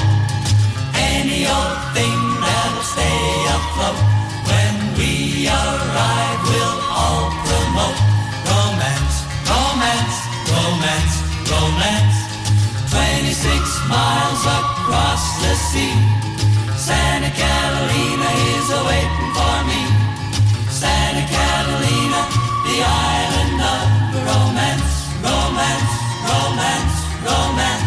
any 0.99 1.47
old 1.47 1.79
thing 1.95 2.19
that'll 2.43 2.83
stay 2.83 3.23
afloat. 3.55 4.03
When 4.51 4.75
we 4.99 5.47
arrive, 5.47 6.41
we'll 6.51 6.79
all 6.91 7.31
promote 7.47 7.99
romance, 8.51 9.17
romance, 9.47 10.17
romance, 10.51 11.15
romance. 11.47 12.19
26 12.91 13.89
miles 13.89 14.43
across 14.59 15.23
the 15.39 15.55
sea. 15.71 16.24
Santa 16.85 17.31
Catalina 17.31 18.31
is 18.53 18.69
awaiting 18.69 19.31
for 19.33 19.57
me. 19.65 19.83
Santa 20.69 21.25
Catalina, 21.33 22.23
the 22.69 22.79
island 22.85 23.59
of 23.73 23.89
romance, 24.29 24.93
romance, 25.25 25.93
romance, 26.29 26.95
romance, 27.25 27.87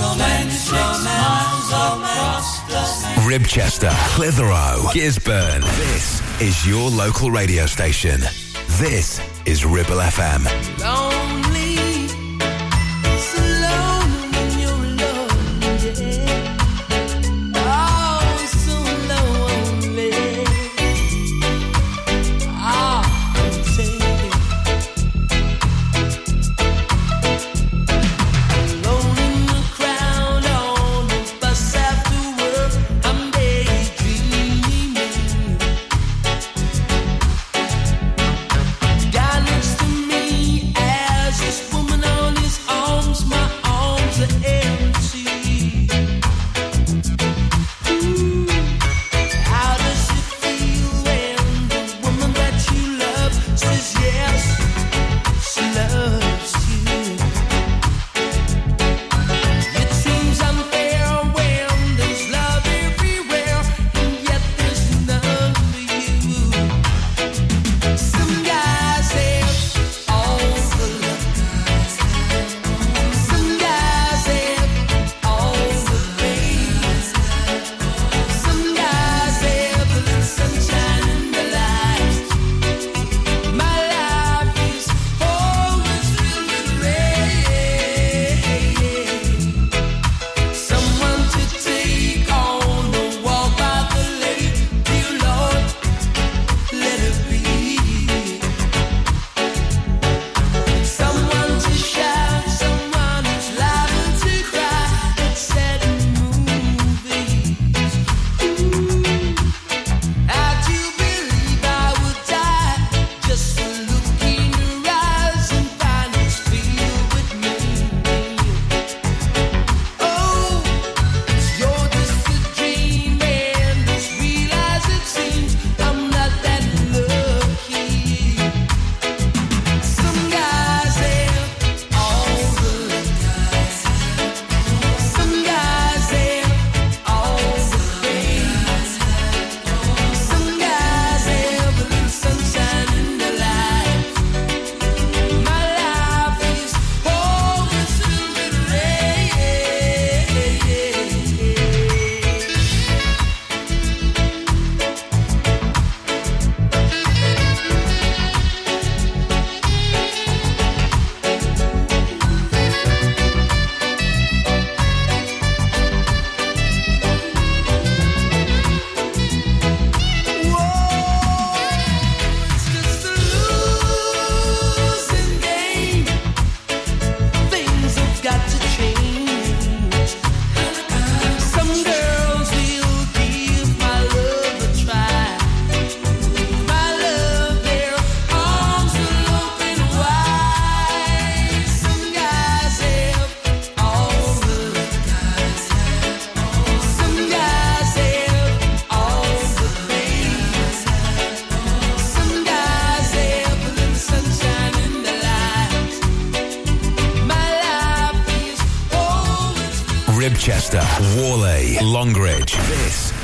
romance. 0.00 0.64
26 0.64 1.04
miles 1.04 1.68
across. 1.68 3.04
Ribchester, 3.28 3.92
Clitheroe, 4.16 4.88
Gisburn. 4.94 5.60
This 5.76 6.22
is 6.40 6.66
your 6.66 6.88
local 6.90 7.30
radio 7.30 7.66
station. 7.66 8.20
This 8.78 9.20
is 9.44 9.66
Ribble 9.66 10.00
FM. 10.00 10.44
Lonely, 10.80 11.53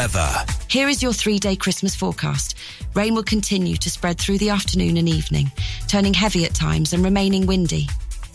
weather. 0.00 0.32
Here 0.68 0.88
is 0.88 1.02
your 1.02 1.12
three 1.12 1.38
day 1.38 1.56
Christmas 1.56 1.94
forecast. 1.94 2.56
Rain 2.94 3.14
will 3.14 3.22
continue 3.22 3.76
to 3.76 3.90
spread 3.90 4.18
through 4.18 4.38
the 4.38 4.48
afternoon 4.48 4.96
and 4.96 5.06
evening, 5.06 5.52
turning 5.88 6.14
heavy 6.14 6.46
at 6.46 6.54
times 6.54 6.94
and 6.94 7.04
remaining 7.04 7.44
windy. 7.44 7.86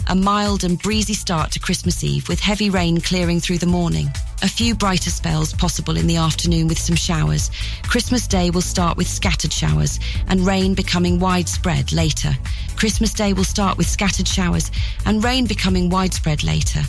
A 0.07 0.13
mild 0.13 0.63
and 0.63 0.79
breezy 0.79 1.15
start 1.15 1.49
to 1.53 1.59
Christmas 1.59 2.03
Eve 2.03 2.29
with 2.29 2.39
heavy 2.39 2.69
rain 2.69 3.01
clearing 3.01 3.39
through 3.39 3.57
the 3.57 3.65
morning. 3.65 4.11
A 4.43 4.47
few 4.47 4.75
brighter 4.75 5.09
spells 5.09 5.53
possible 5.53 5.97
in 5.97 6.05
the 6.05 6.17
afternoon 6.17 6.67
with 6.67 6.77
some 6.77 6.95
showers. 6.95 7.49
Christmas 7.81 8.27
Day 8.27 8.51
will 8.51 8.61
start 8.61 8.95
with 8.95 9.07
scattered 9.07 9.51
showers 9.51 9.99
and 10.27 10.45
rain 10.45 10.75
becoming 10.75 11.19
widespread 11.19 11.91
later. 11.91 12.37
Christmas 12.75 13.11
Day 13.11 13.33
will 13.33 13.43
start 13.43 13.75
with 13.75 13.87
scattered 13.87 14.27
showers 14.27 14.69
and 15.07 15.23
rain 15.23 15.47
becoming 15.47 15.89
widespread 15.89 16.43
later. 16.43 16.83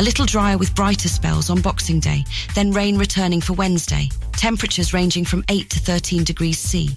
A 0.00 0.02
little 0.02 0.24
drier 0.24 0.56
with 0.56 0.74
brighter 0.74 1.10
spells 1.10 1.50
on 1.50 1.60
Boxing 1.60 2.00
Day, 2.00 2.24
then 2.54 2.70
rain 2.70 2.96
returning 2.96 3.42
for 3.42 3.52
Wednesday. 3.52 4.08
Temperatures 4.32 4.94
ranging 4.94 5.26
from 5.26 5.44
8 5.50 5.68
to 5.68 5.78
13 5.78 6.24
degrees 6.24 6.58
C. 6.58 6.96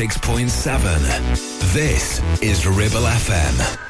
106.7. 0.00 1.74
This 1.74 2.22
is 2.40 2.66
Ribble 2.66 3.06
FM. 3.06 3.89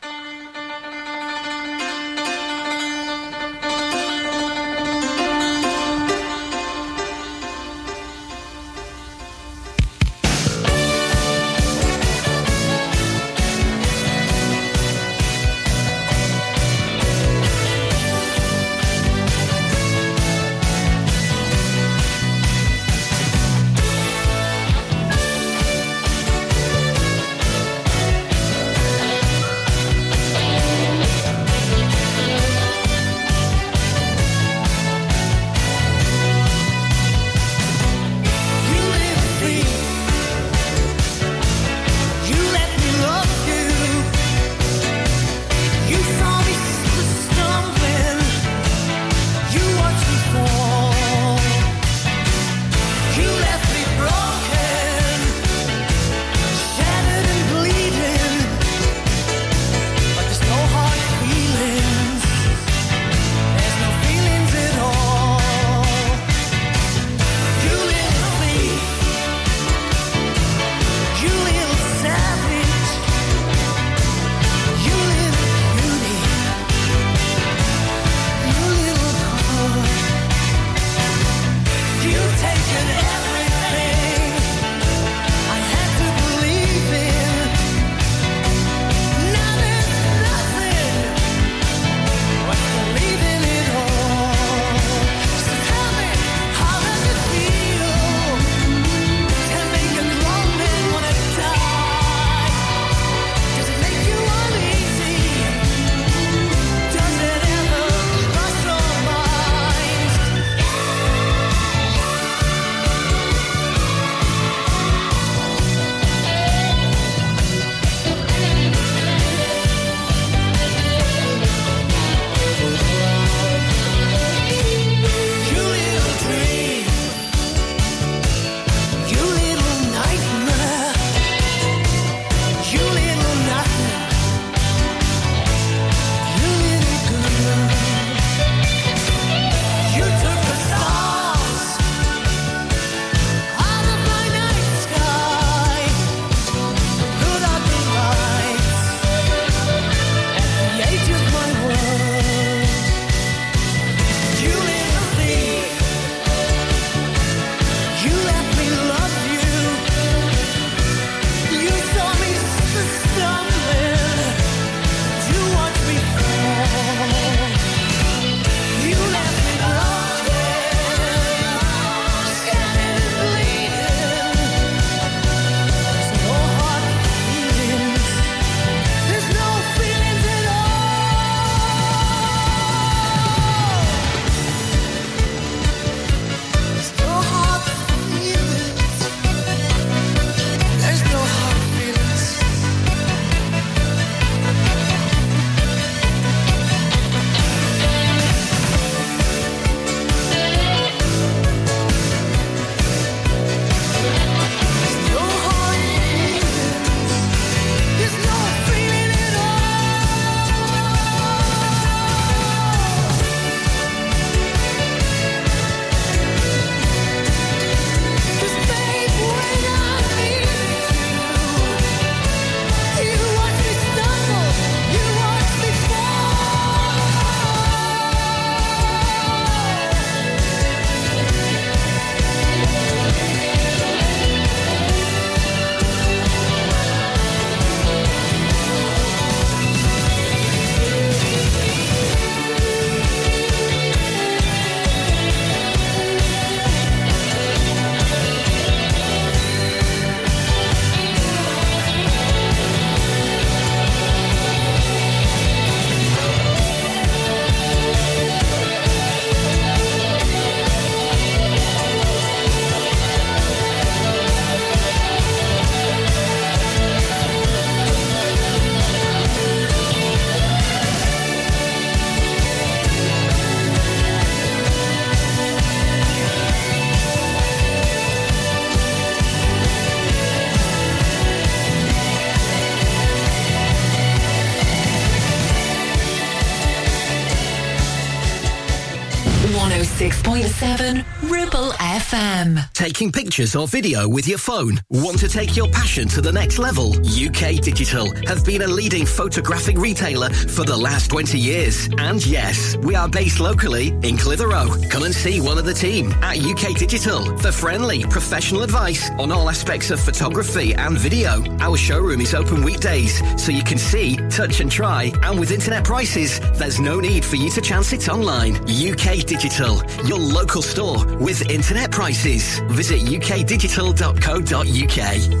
Taking 292.91 293.13
pictures 293.13 293.55
or 293.55 293.69
video 293.69 294.05
with 294.05 294.27
your 294.27 294.37
phone? 294.37 294.77
Want 294.89 295.17
to 295.19 295.29
take 295.29 295.55
your 295.55 295.69
passion 295.69 296.09
to 296.09 296.19
the 296.19 296.29
next 296.29 296.59
level? 296.59 296.93
UK 297.05 297.61
Digital 297.61 298.13
have 298.27 298.43
been 298.43 298.63
a 298.63 298.67
leading 298.67 299.05
photographic 299.05 299.77
retailer 299.77 300.29
for 300.29 300.65
the 300.65 300.75
last 300.75 301.09
20 301.09 301.39
years. 301.39 301.87
And 301.97 302.23
yes, 302.25 302.75
we 302.79 302.95
are 302.95 303.07
based 303.07 303.39
locally 303.39 303.93
in 304.03 304.17
Clitheroe. 304.17 304.89
Come 304.89 305.03
and 305.03 305.15
see 305.15 305.39
one 305.39 305.57
of 305.57 305.63
the 305.63 305.73
team 305.73 306.11
at 306.21 306.39
UK 306.39 306.77
Digital 306.77 307.37
for 307.37 307.53
friendly, 307.53 308.03
professional 308.03 308.61
advice 308.61 309.09
on 309.11 309.31
all 309.31 309.49
aspects 309.49 309.89
of 309.89 310.01
photography 310.01 310.73
and 310.73 310.97
video. 310.97 311.43
Our 311.61 311.77
showroom 311.77 312.21
is 312.21 312.33
open 312.33 312.63
weekdays, 312.63 313.21
so 313.41 313.51
you 313.51 313.63
can 313.63 313.77
see, 313.77 314.15
touch 314.29 314.61
and 314.61 314.71
try. 314.71 315.11
And 315.21 315.39
with 315.39 315.51
internet 315.51 315.83
prices, 315.83 316.39
there's 316.57 316.79
no 316.79 316.99
need 316.99 317.23
for 317.23 317.35
you 317.35 317.51
to 317.51 317.61
chance 317.61 317.93
it 317.93 318.09
online. 318.09 318.55
UK 318.65 319.23
Digital, 319.27 319.83
your 320.05 320.17
local 320.17 320.63
store 320.63 321.05
with 321.17 321.47
internet 321.51 321.91
prices. 321.91 322.59
Visit 322.71 323.01
ukdigital.co.uk. 323.01 325.40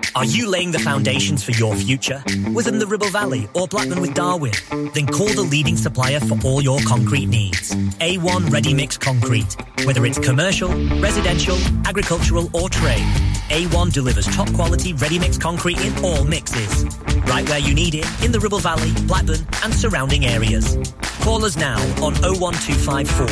Are 0.13 0.25
you 0.25 0.49
laying 0.49 0.71
the 0.71 0.79
foundations 0.79 1.41
for 1.41 1.51
your 1.51 1.73
future? 1.73 2.21
Within 2.53 2.79
the 2.79 2.85
Ribble 2.85 3.07
Valley 3.11 3.47
or 3.53 3.65
Blackburn 3.65 4.01
with 4.01 4.13
Darwen? 4.13 4.53
Then 4.93 5.07
call 5.07 5.27
the 5.27 5.41
leading 5.41 5.77
supplier 5.77 6.19
for 6.19 6.37
all 6.43 6.61
your 6.61 6.79
concrete 6.81 7.27
needs. 7.27 7.71
A1 7.71 8.51
Ready 8.51 8.73
Mix 8.73 8.97
Concrete. 8.97 9.55
Whether 9.85 10.05
it's 10.05 10.19
commercial, 10.19 10.69
residential, 10.99 11.55
agricultural 11.85 12.49
or 12.53 12.69
trade, 12.69 13.05
A1 13.49 13.93
delivers 13.93 14.27
top 14.35 14.51
quality 14.53 14.91
ready 14.93 15.17
mix 15.17 15.37
concrete 15.37 15.79
in 15.79 16.03
all 16.03 16.25
mixes. 16.25 16.85
Right 17.25 17.47
where 17.47 17.59
you 17.59 17.73
need 17.73 17.95
it 17.95 18.05
in 18.23 18.33
the 18.33 18.39
Ribble 18.39 18.59
Valley, 18.59 18.91
Blackburn 19.07 19.47
and 19.63 19.73
surrounding 19.73 20.25
areas. 20.25 20.77
Call 21.21 21.45
us 21.45 21.55
now 21.55 21.79
on 22.03 22.13
01254 22.21 23.27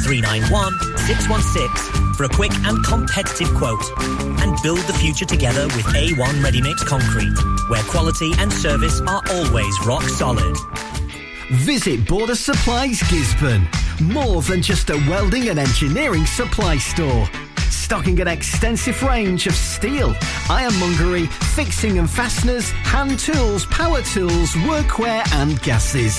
391 0.00 0.72
616 0.98 2.03
for 2.16 2.24
a 2.24 2.28
quick 2.28 2.52
and 2.64 2.84
competitive 2.84 3.52
quote. 3.54 3.84
And 4.40 4.56
build 4.62 4.80
the 4.80 4.92
future 4.94 5.24
together 5.24 5.66
with 5.66 5.86
A1 5.86 6.42
Ready 6.42 6.62
Mix 6.62 6.82
Concrete, 6.84 7.34
where 7.68 7.82
quality 7.84 8.32
and 8.38 8.52
service 8.52 9.00
are 9.02 9.22
always 9.30 9.86
rock 9.86 10.02
solid. 10.04 10.56
Visit 11.50 12.06
Border 12.08 12.34
Supplies 12.34 13.00
Gisburn. 13.02 13.66
More 14.00 14.42
than 14.42 14.62
just 14.62 14.90
a 14.90 14.96
welding 15.08 15.48
and 15.48 15.58
engineering 15.58 16.26
supply 16.26 16.78
store. 16.78 17.28
Stocking 17.70 18.20
an 18.20 18.28
extensive 18.28 19.02
range 19.02 19.46
of 19.46 19.54
steel, 19.54 20.14
ironmongery, 20.48 21.26
fixing 21.54 21.98
and 21.98 22.08
fasteners, 22.08 22.70
hand 22.70 23.18
tools, 23.18 23.66
power 23.66 24.00
tools, 24.02 24.52
workwear 24.52 25.22
and 25.34 25.60
gases. 25.62 26.18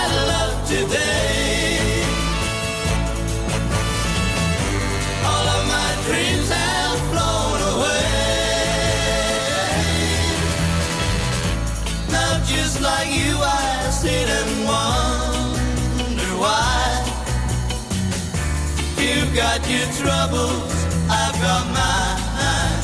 You've 19.33 19.39
got 19.39 19.63
your 19.69 19.87
troubles, 19.93 20.73
I've 21.09 21.39
got 21.39 21.65
mine. 21.71 22.83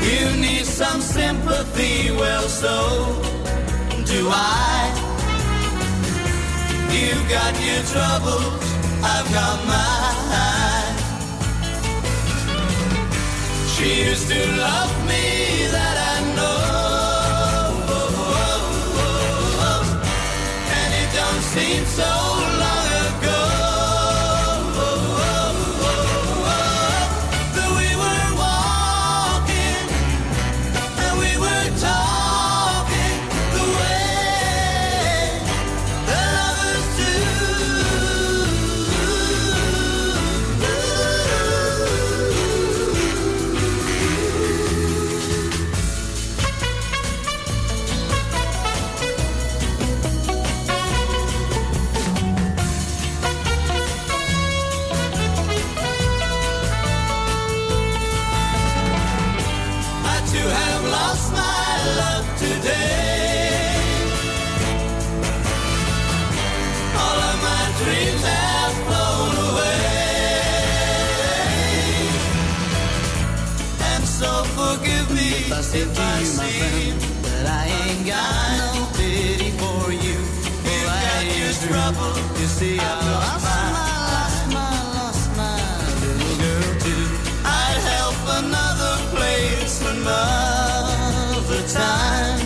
You 0.00 0.40
need 0.40 0.64
some 0.64 1.02
sympathy, 1.02 2.12
well, 2.12 2.48
so 2.48 3.20
do 4.06 4.30
I. 4.30 4.90
You've 6.96 7.28
got 7.28 7.54
your 7.60 7.82
troubles, 7.92 8.64
I've 9.04 9.30
got 9.34 9.58
mine. 9.68 10.96
She 13.74 14.04
used 14.08 14.28
to 14.30 14.40
love 14.56 14.94
me, 15.06 15.66
that 15.72 15.96
I 16.12 16.20
know. 16.36 16.56
And 20.72 20.94
it 20.94 21.10
don't 21.14 21.42
seem 21.52 21.84
so 21.84 22.31
trouble. 81.92 82.40
You 82.40 82.46
see, 82.46 82.78
I, 82.78 82.82
I 82.82 82.94
lost, 83.10 83.44
my, 83.44 83.60
my, 83.72 83.90
lost 84.16 84.46
my, 84.52 84.72
lost 84.94 85.36
my 85.36 85.56
little 86.00 86.36
girl 86.42 86.70
too. 86.80 87.04
I'd 87.44 87.80
help 87.92 88.18
another 88.42 88.94
place 89.14 89.80
another 89.82 91.62
time. 91.68 92.40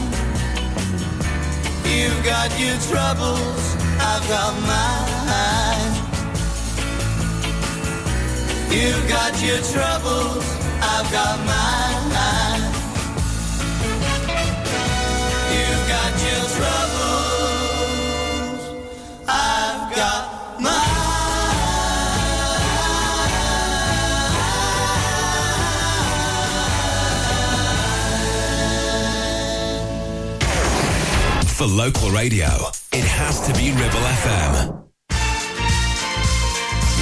You've 1.84 2.22
got 2.24 2.50
your 2.58 2.78
troubles, 2.90 3.76
I've 4.00 4.26
got 4.28 4.52
mine. 4.70 5.94
You've 8.70 9.08
got 9.08 9.32
your 9.42 9.60
troubles, 9.72 10.44
I've 10.82 11.10
got 11.10 11.38
mine. 11.46 12.55
for 31.66 31.74
local 31.74 32.10
radio, 32.10 32.46
it 32.92 33.04
has 33.04 33.40
to 33.46 33.52
be 33.54 33.70
Ribble 33.72 34.06
FM. 34.22 34.52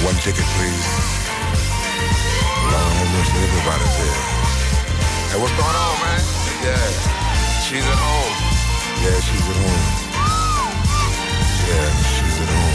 One 0.03 0.15
ticket, 0.25 0.47
please. 0.55 0.87
Long 2.71 2.91
homeless, 2.97 3.29
everybody's 3.45 3.95
here. 4.01 4.21
Hey, 5.29 5.39
what's 5.41 5.55
going 5.59 5.77
on, 5.85 5.95
man? 6.01 6.21
Yeah, 6.65 6.87
she's 7.67 7.85
at 7.85 7.99
home. 8.05 8.35
Yeah, 9.03 9.19
she's 9.27 9.45
at 9.51 9.57
home. 9.63 9.83
Yeah, 11.67 11.87
she's 12.13 12.41
at 12.41 12.49
home. 12.49 12.74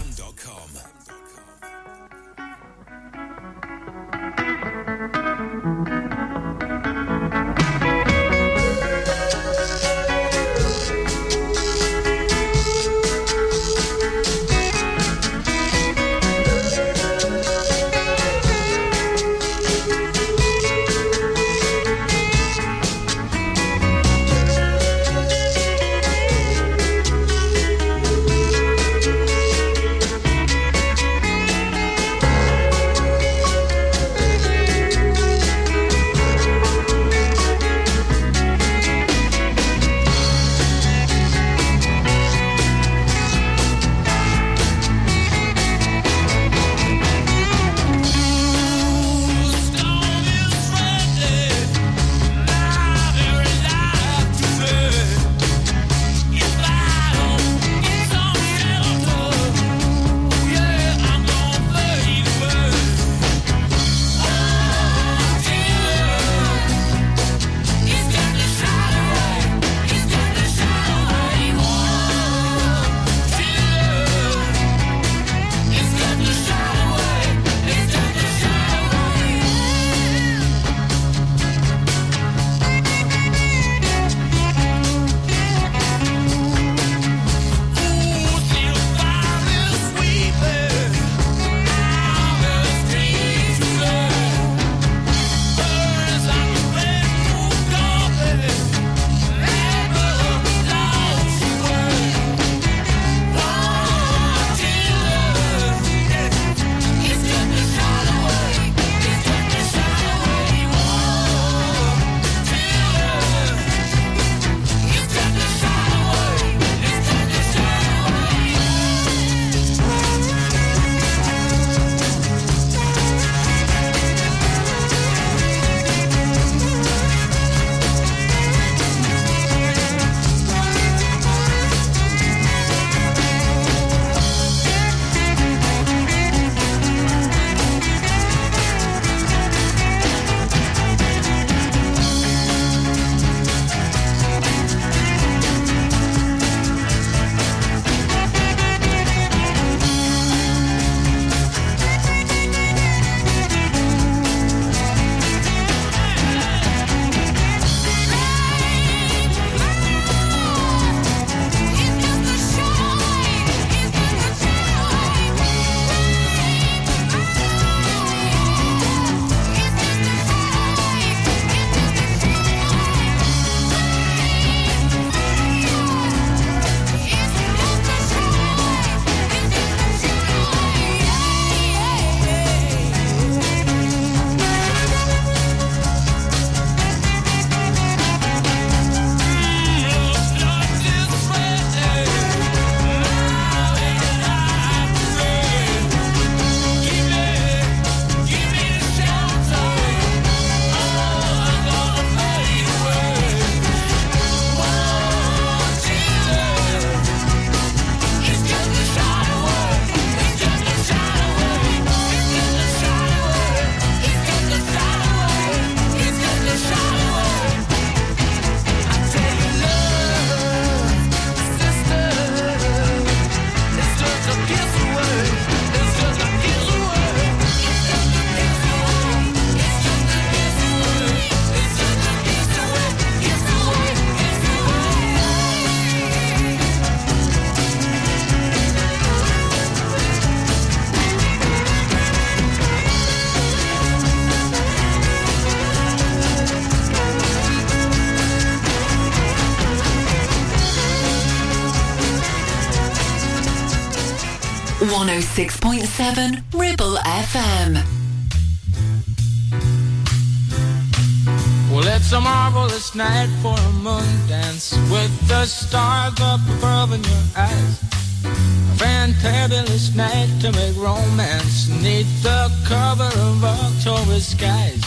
just 265.41 265.69
stars 265.69 266.13
up 266.21 266.39
above 266.57 266.93
in 266.93 267.03
your 267.03 267.25
eyes. 267.35 267.81
A 268.23 268.75
fantabulous 268.77 269.95
night 269.95 270.29
to 270.39 270.51
make 270.51 270.75
romance 270.77 271.67
neath 271.81 272.11
the 272.21 272.41
cover 272.63 273.09
of 273.27 273.43
October 273.43 274.19
skies. 274.19 274.83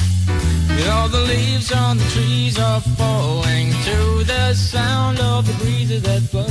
With 0.68 0.88
all 0.90 1.08
the 1.08 1.22
leaves 1.22 1.72
on 1.72 1.98
the 1.98 2.08
trees 2.14 2.56
are 2.56 2.80
falling 2.98 3.72
to 3.88 4.22
the 4.22 4.54
sound 4.54 5.18
of 5.18 5.44
the 5.48 5.54
breezes 5.64 6.02
that 6.02 6.22
blow. 6.30 6.46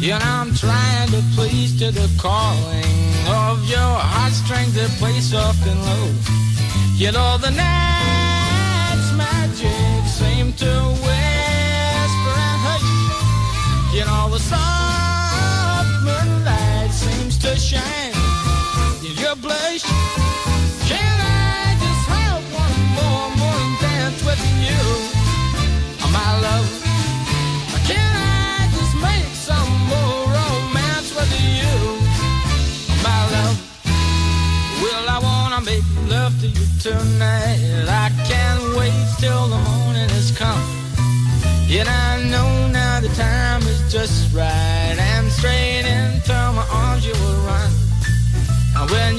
You 0.00 0.12
know 0.18 0.32
I'm 0.40 0.54
trying 0.54 1.10
to 1.10 1.22
please 1.36 1.78
to 1.80 1.90
the 1.90 2.08
calling 2.18 2.96
of 3.28 3.62
your 3.68 3.94
heartstrings 4.12 4.72
that 4.72 4.88
play 4.98 5.20
soft 5.20 5.66
and 5.66 5.80
low. 5.88 6.06
You 6.94 7.12
know 7.12 7.36
the 7.36 7.50
night. 7.50 7.95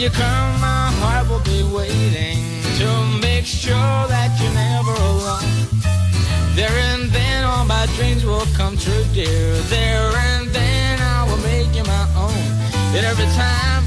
you 0.08 0.14
come, 0.14 0.62
my 0.62 0.90
heart 1.02 1.28
will 1.30 1.44
be 1.44 1.64
waiting 1.64 2.40
to 2.80 2.88
make 3.20 3.46
sure 3.46 4.00
that 4.08 4.30
you're 4.40 4.54
never 4.54 4.96
alone. 5.12 5.68
There 6.56 6.78
and 6.92 7.10
then 7.12 7.44
all 7.44 7.66
my 7.66 7.86
dreams 7.96 8.24
will 8.26 8.48
come 8.56 8.78
true, 8.78 9.04
dear. 9.14 9.54
There 9.74 10.12
and 10.32 10.48
then 10.50 11.00
I 11.02 11.26
will 11.28 11.42
make 11.44 11.76
you 11.76 11.84
my 11.84 12.06
own. 12.16 12.48
And 12.96 13.06
every 13.06 13.30
time 13.36 13.87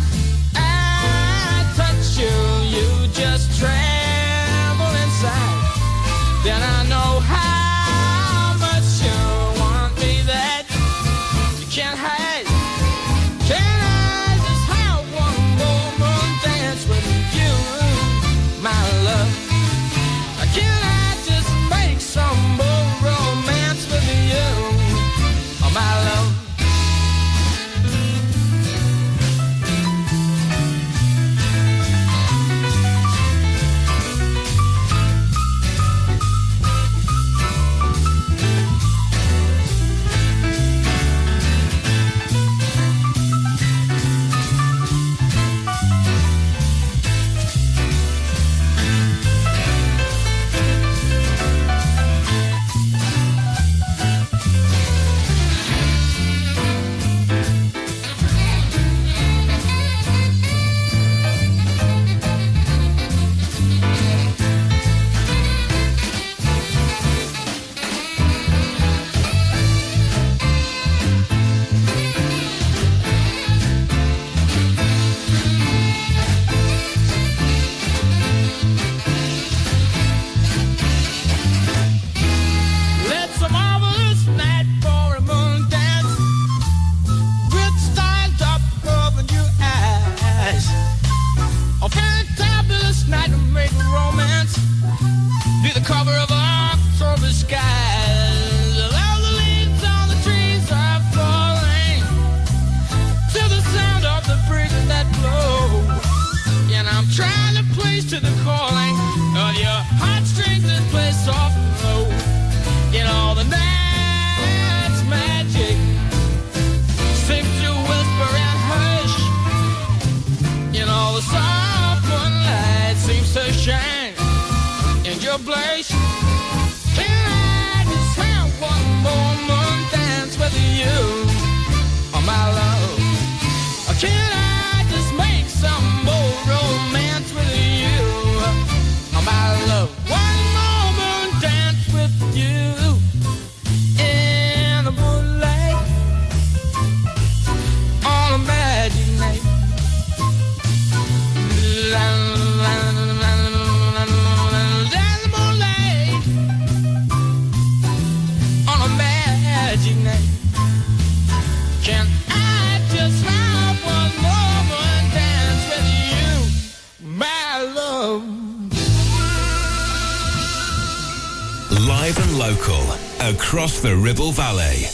local 172.41 172.83
across 173.21 173.81
the 173.81 173.95
Ribble 173.95 174.33
Valley. 174.33 174.89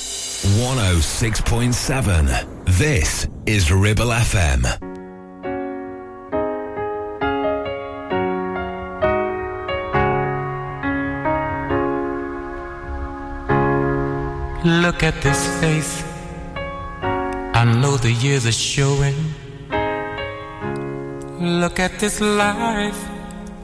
106.7. 0.58 2.66
This 2.76 3.28
is 3.46 3.70
Ribble 3.70 4.08
FM. 4.08 4.64
Look 14.82 15.04
at 15.04 15.22
this 15.22 15.46
face. 15.60 16.02
I 17.60 17.64
know 17.80 17.96
the 17.96 18.10
years 18.10 18.44
are 18.46 18.50
showing. 18.50 19.14
Look 21.38 21.78
at 21.78 22.00
this 22.00 22.20
life. 22.20 22.98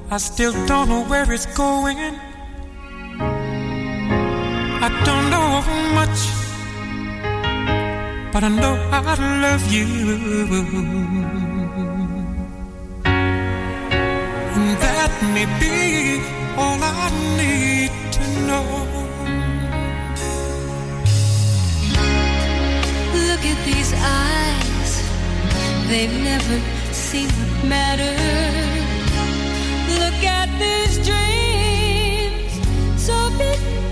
I 0.08 0.18
still 0.18 0.52
don't 0.66 0.88
know 0.88 1.02
where 1.06 1.32
it's 1.32 1.46
going 1.56 2.31
don't 5.04 5.30
know 5.30 5.62
much, 5.98 6.20
but 8.32 8.42
I 8.44 8.48
know 8.48 8.74
I 8.90 9.14
love 9.44 9.64
you. 9.72 9.86
And 14.54 14.76
that 14.84 15.12
may 15.34 15.46
be 15.60 15.76
all 16.56 16.78
I 16.82 17.10
need 17.40 17.92
to 18.16 18.24
know. 18.48 18.66
Look 23.26 23.42
at 23.52 23.58
these 23.64 23.92
eyes, 23.94 24.92
they've 25.88 26.16
never 26.30 26.56
seen 26.92 27.28
what 27.38 27.64
matters. 27.64 28.18
Look 30.00 30.20
at 30.38 30.48
these 30.62 30.94
dreams, 31.08 32.52
so 33.06 33.16
big. 33.38 33.91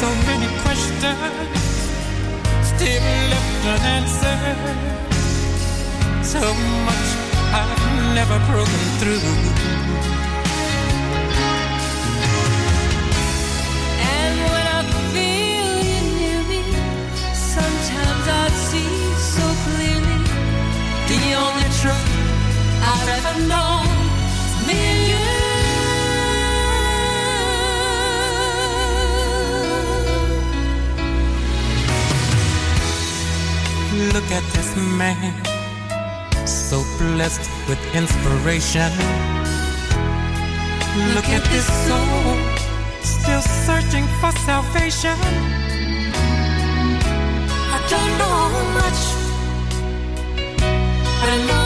So 0.00 0.08
many 0.26 0.48
questions 0.62 1.58
still 2.62 3.06
left 3.30 3.64
unanswered. 3.74 4.58
So 6.22 6.40
much 6.86 7.08
I've 7.52 8.14
never 8.14 8.38
broken 8.50 8.82
through. 8.98 10.15
Look 34.16 34.32
at 34.32 34.44
this 34.54 34.74
man, 34.96 35.44
so 36.46 36.82
blessed 36.96 37.50
with 37.68 37.78
inspiration. 37.94 38.90
Look 41.14 41.28
at 41.28 41.44
this 41.52 41.66
soul, 41.84 42.36
still 43.02 43.42
searching 43.42 44.06
for 44.18 44.32
salvation. 44.48 45.18
I 47.74 47.78
don't 47.92 48.12
know 48.16 48.40
much, 48.80 49.00
but 51.20 51.28
I 51.28 51.38
know 51.46 51.65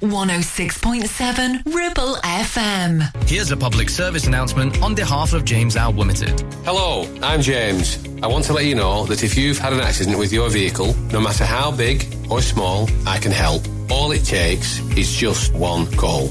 106.7 0.00 1.74
Ribble 1.74 2.16
FM. 2.22 3.28
Here's 3.28 3.50
a 3.50 3.56
public 3.56 3.88
service 3.88 4.26
announcement 4.26 4.80
on 4.82 4.94
behalf 4.94 5.32
of 5.32 5.44
James 5.44 5.76
Alt 5.76 5.96
Limited. 5.96 6.40
Hello, 6.64 7.06
I'm 7.22 7.40
James. 7.40 7.98
I 8.22 8.26
want 8.26 8.44
to 8.46 8.52
let 8.52 8.64
you 8.64 8.74
know 8.74 9.06
that 9.06 9.22
if 9.22 9.36
you've 9.36 9.58
had 9.58 9.72
an 9.72 9.80
accident 9.80 10.18
with 10.18 10.32
your 10.32 10.50
vehicle, 10.50 10.94
no 11.12 11.20
matter 11.20 11.44
how 11.44 11.70
big 11.70 12.06
or 12.30 12.40
small, 12.42 12.88
I 13.06 13.18
can 13.18 13.32
help. 13.32 13.62
All 13.90 14.12
it 14.12 14.24
takes 14.24 14.80
is 14.96 15.14
just 15.14 15.54
one 15.54 15.86
call. 15.92 16.30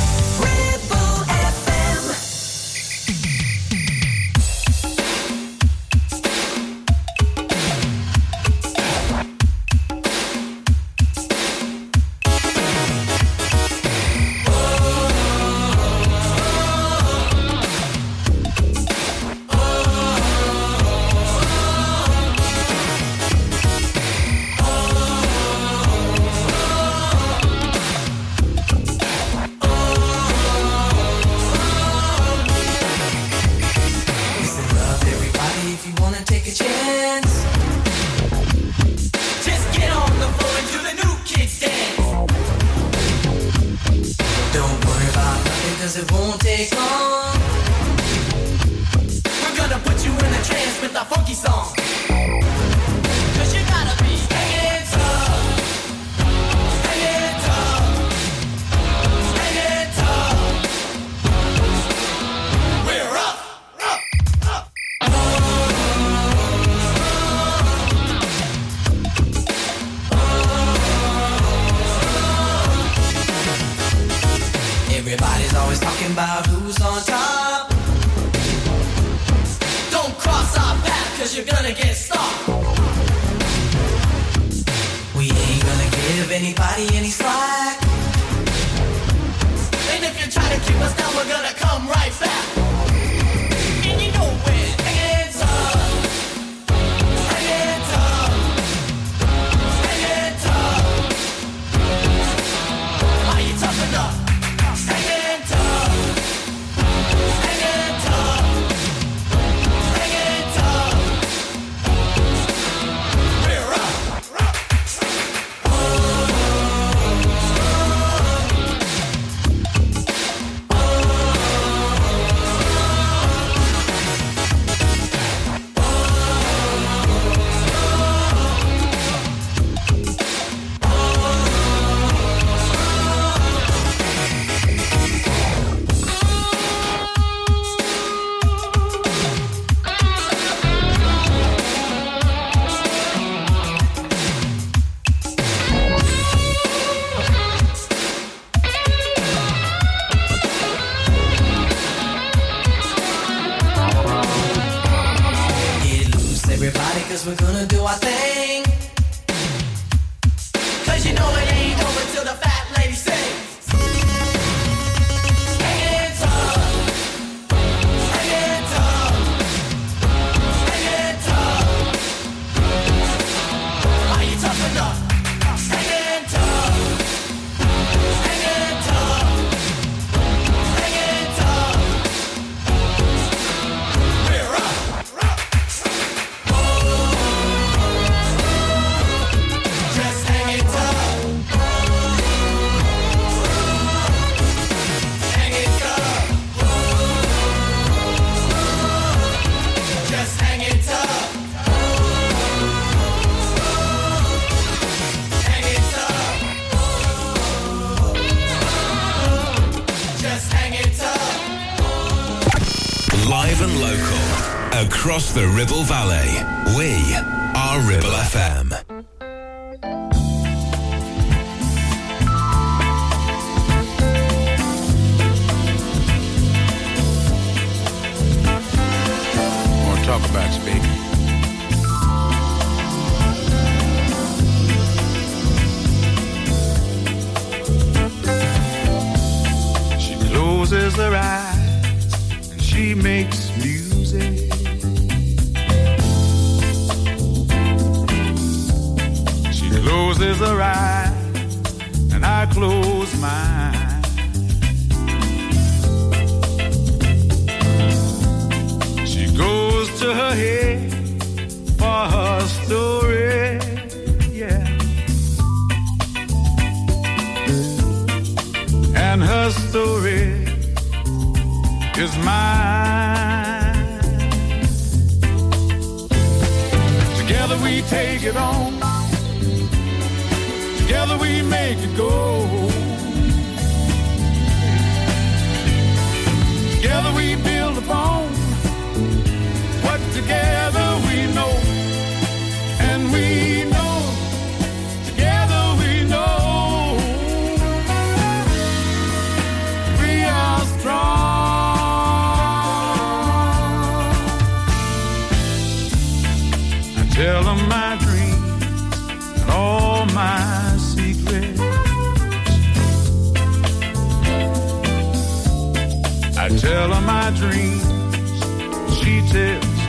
Ripple 215.61 215.83
Valley. 215.83 216.20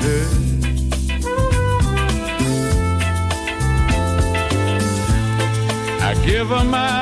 I 0.04 0.06
give 6.26 6.48
her 6.48 6.64
my 6.64 7.01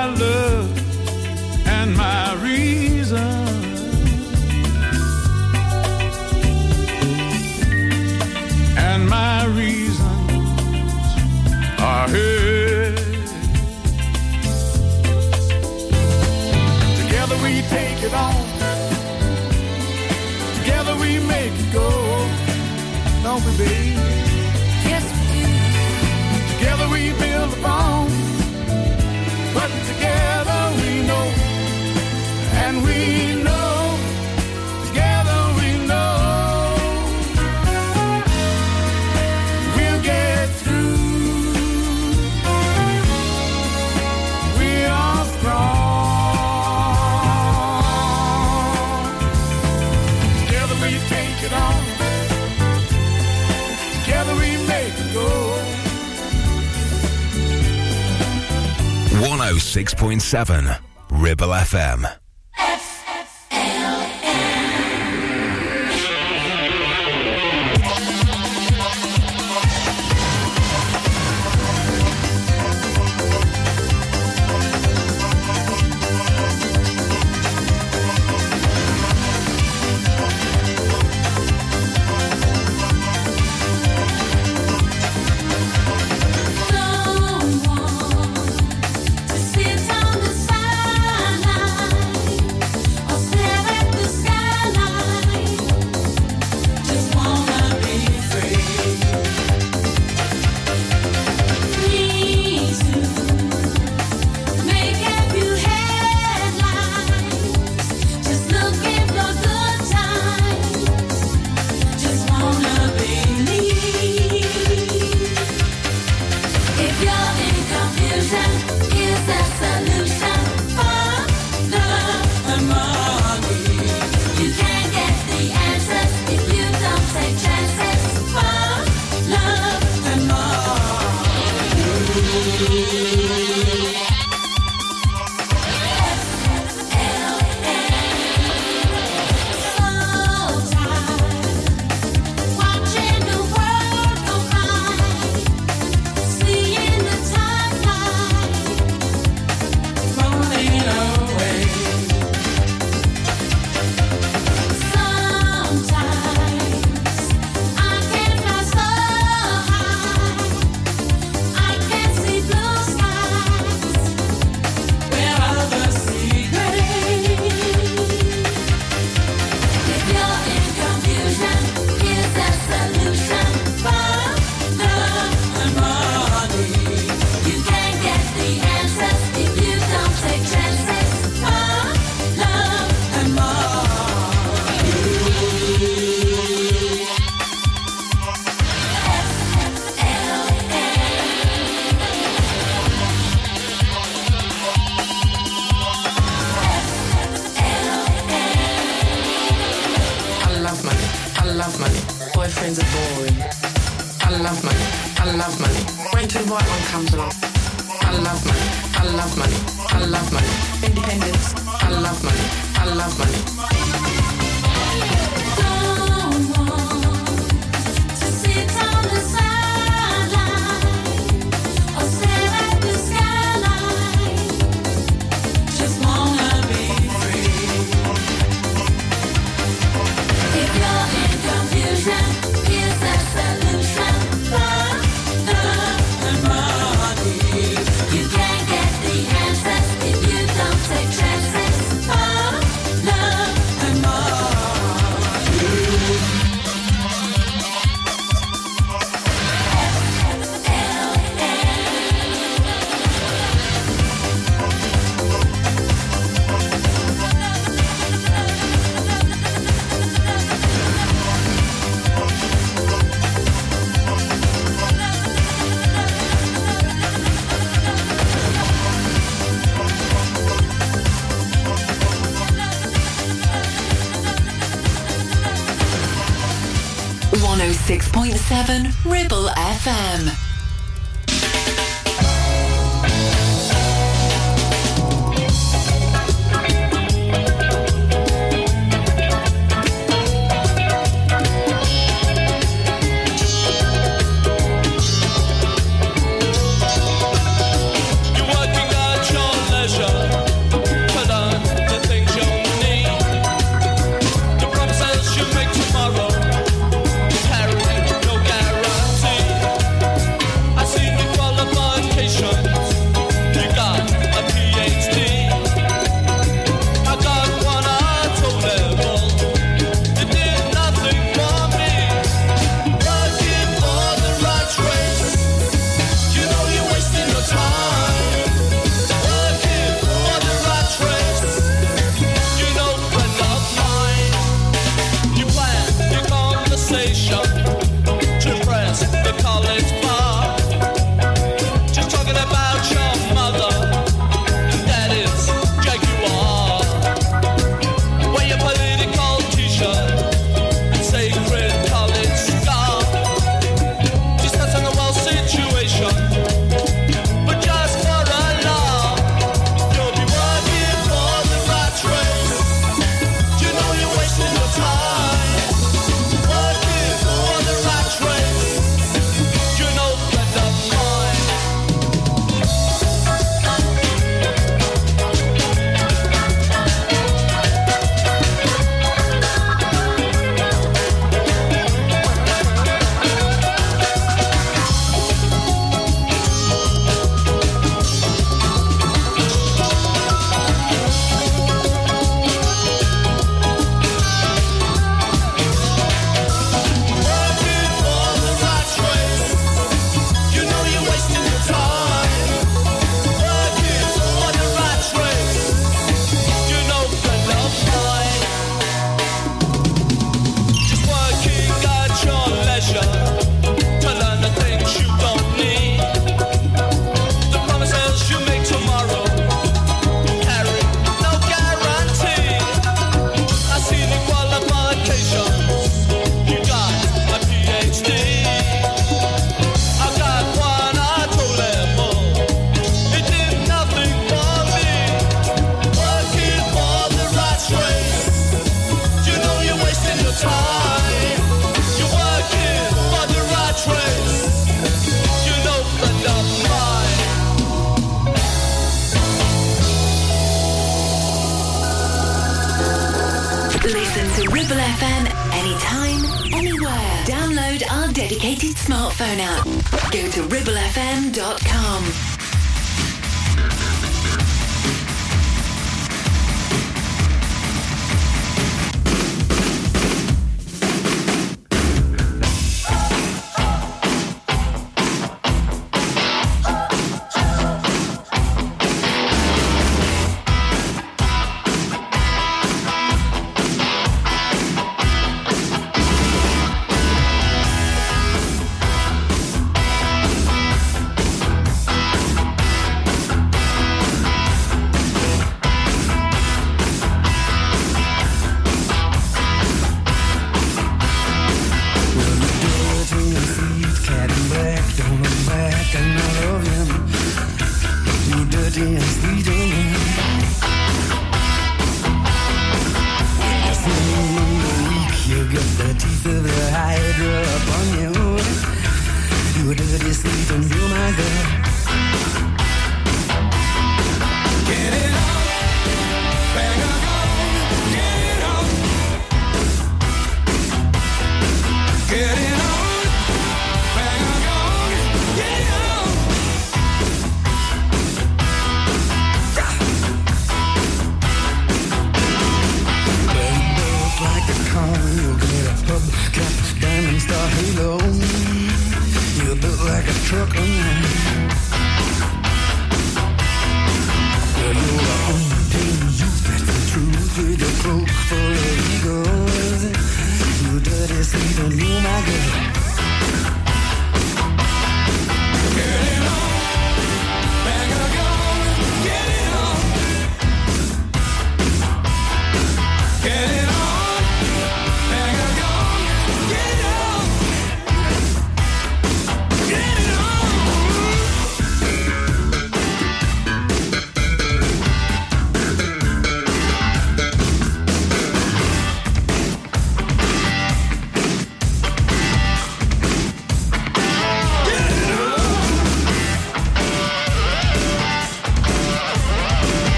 106.7 59.80 60.78
Ribble 61.10 61.54
FM. 61.54 62.19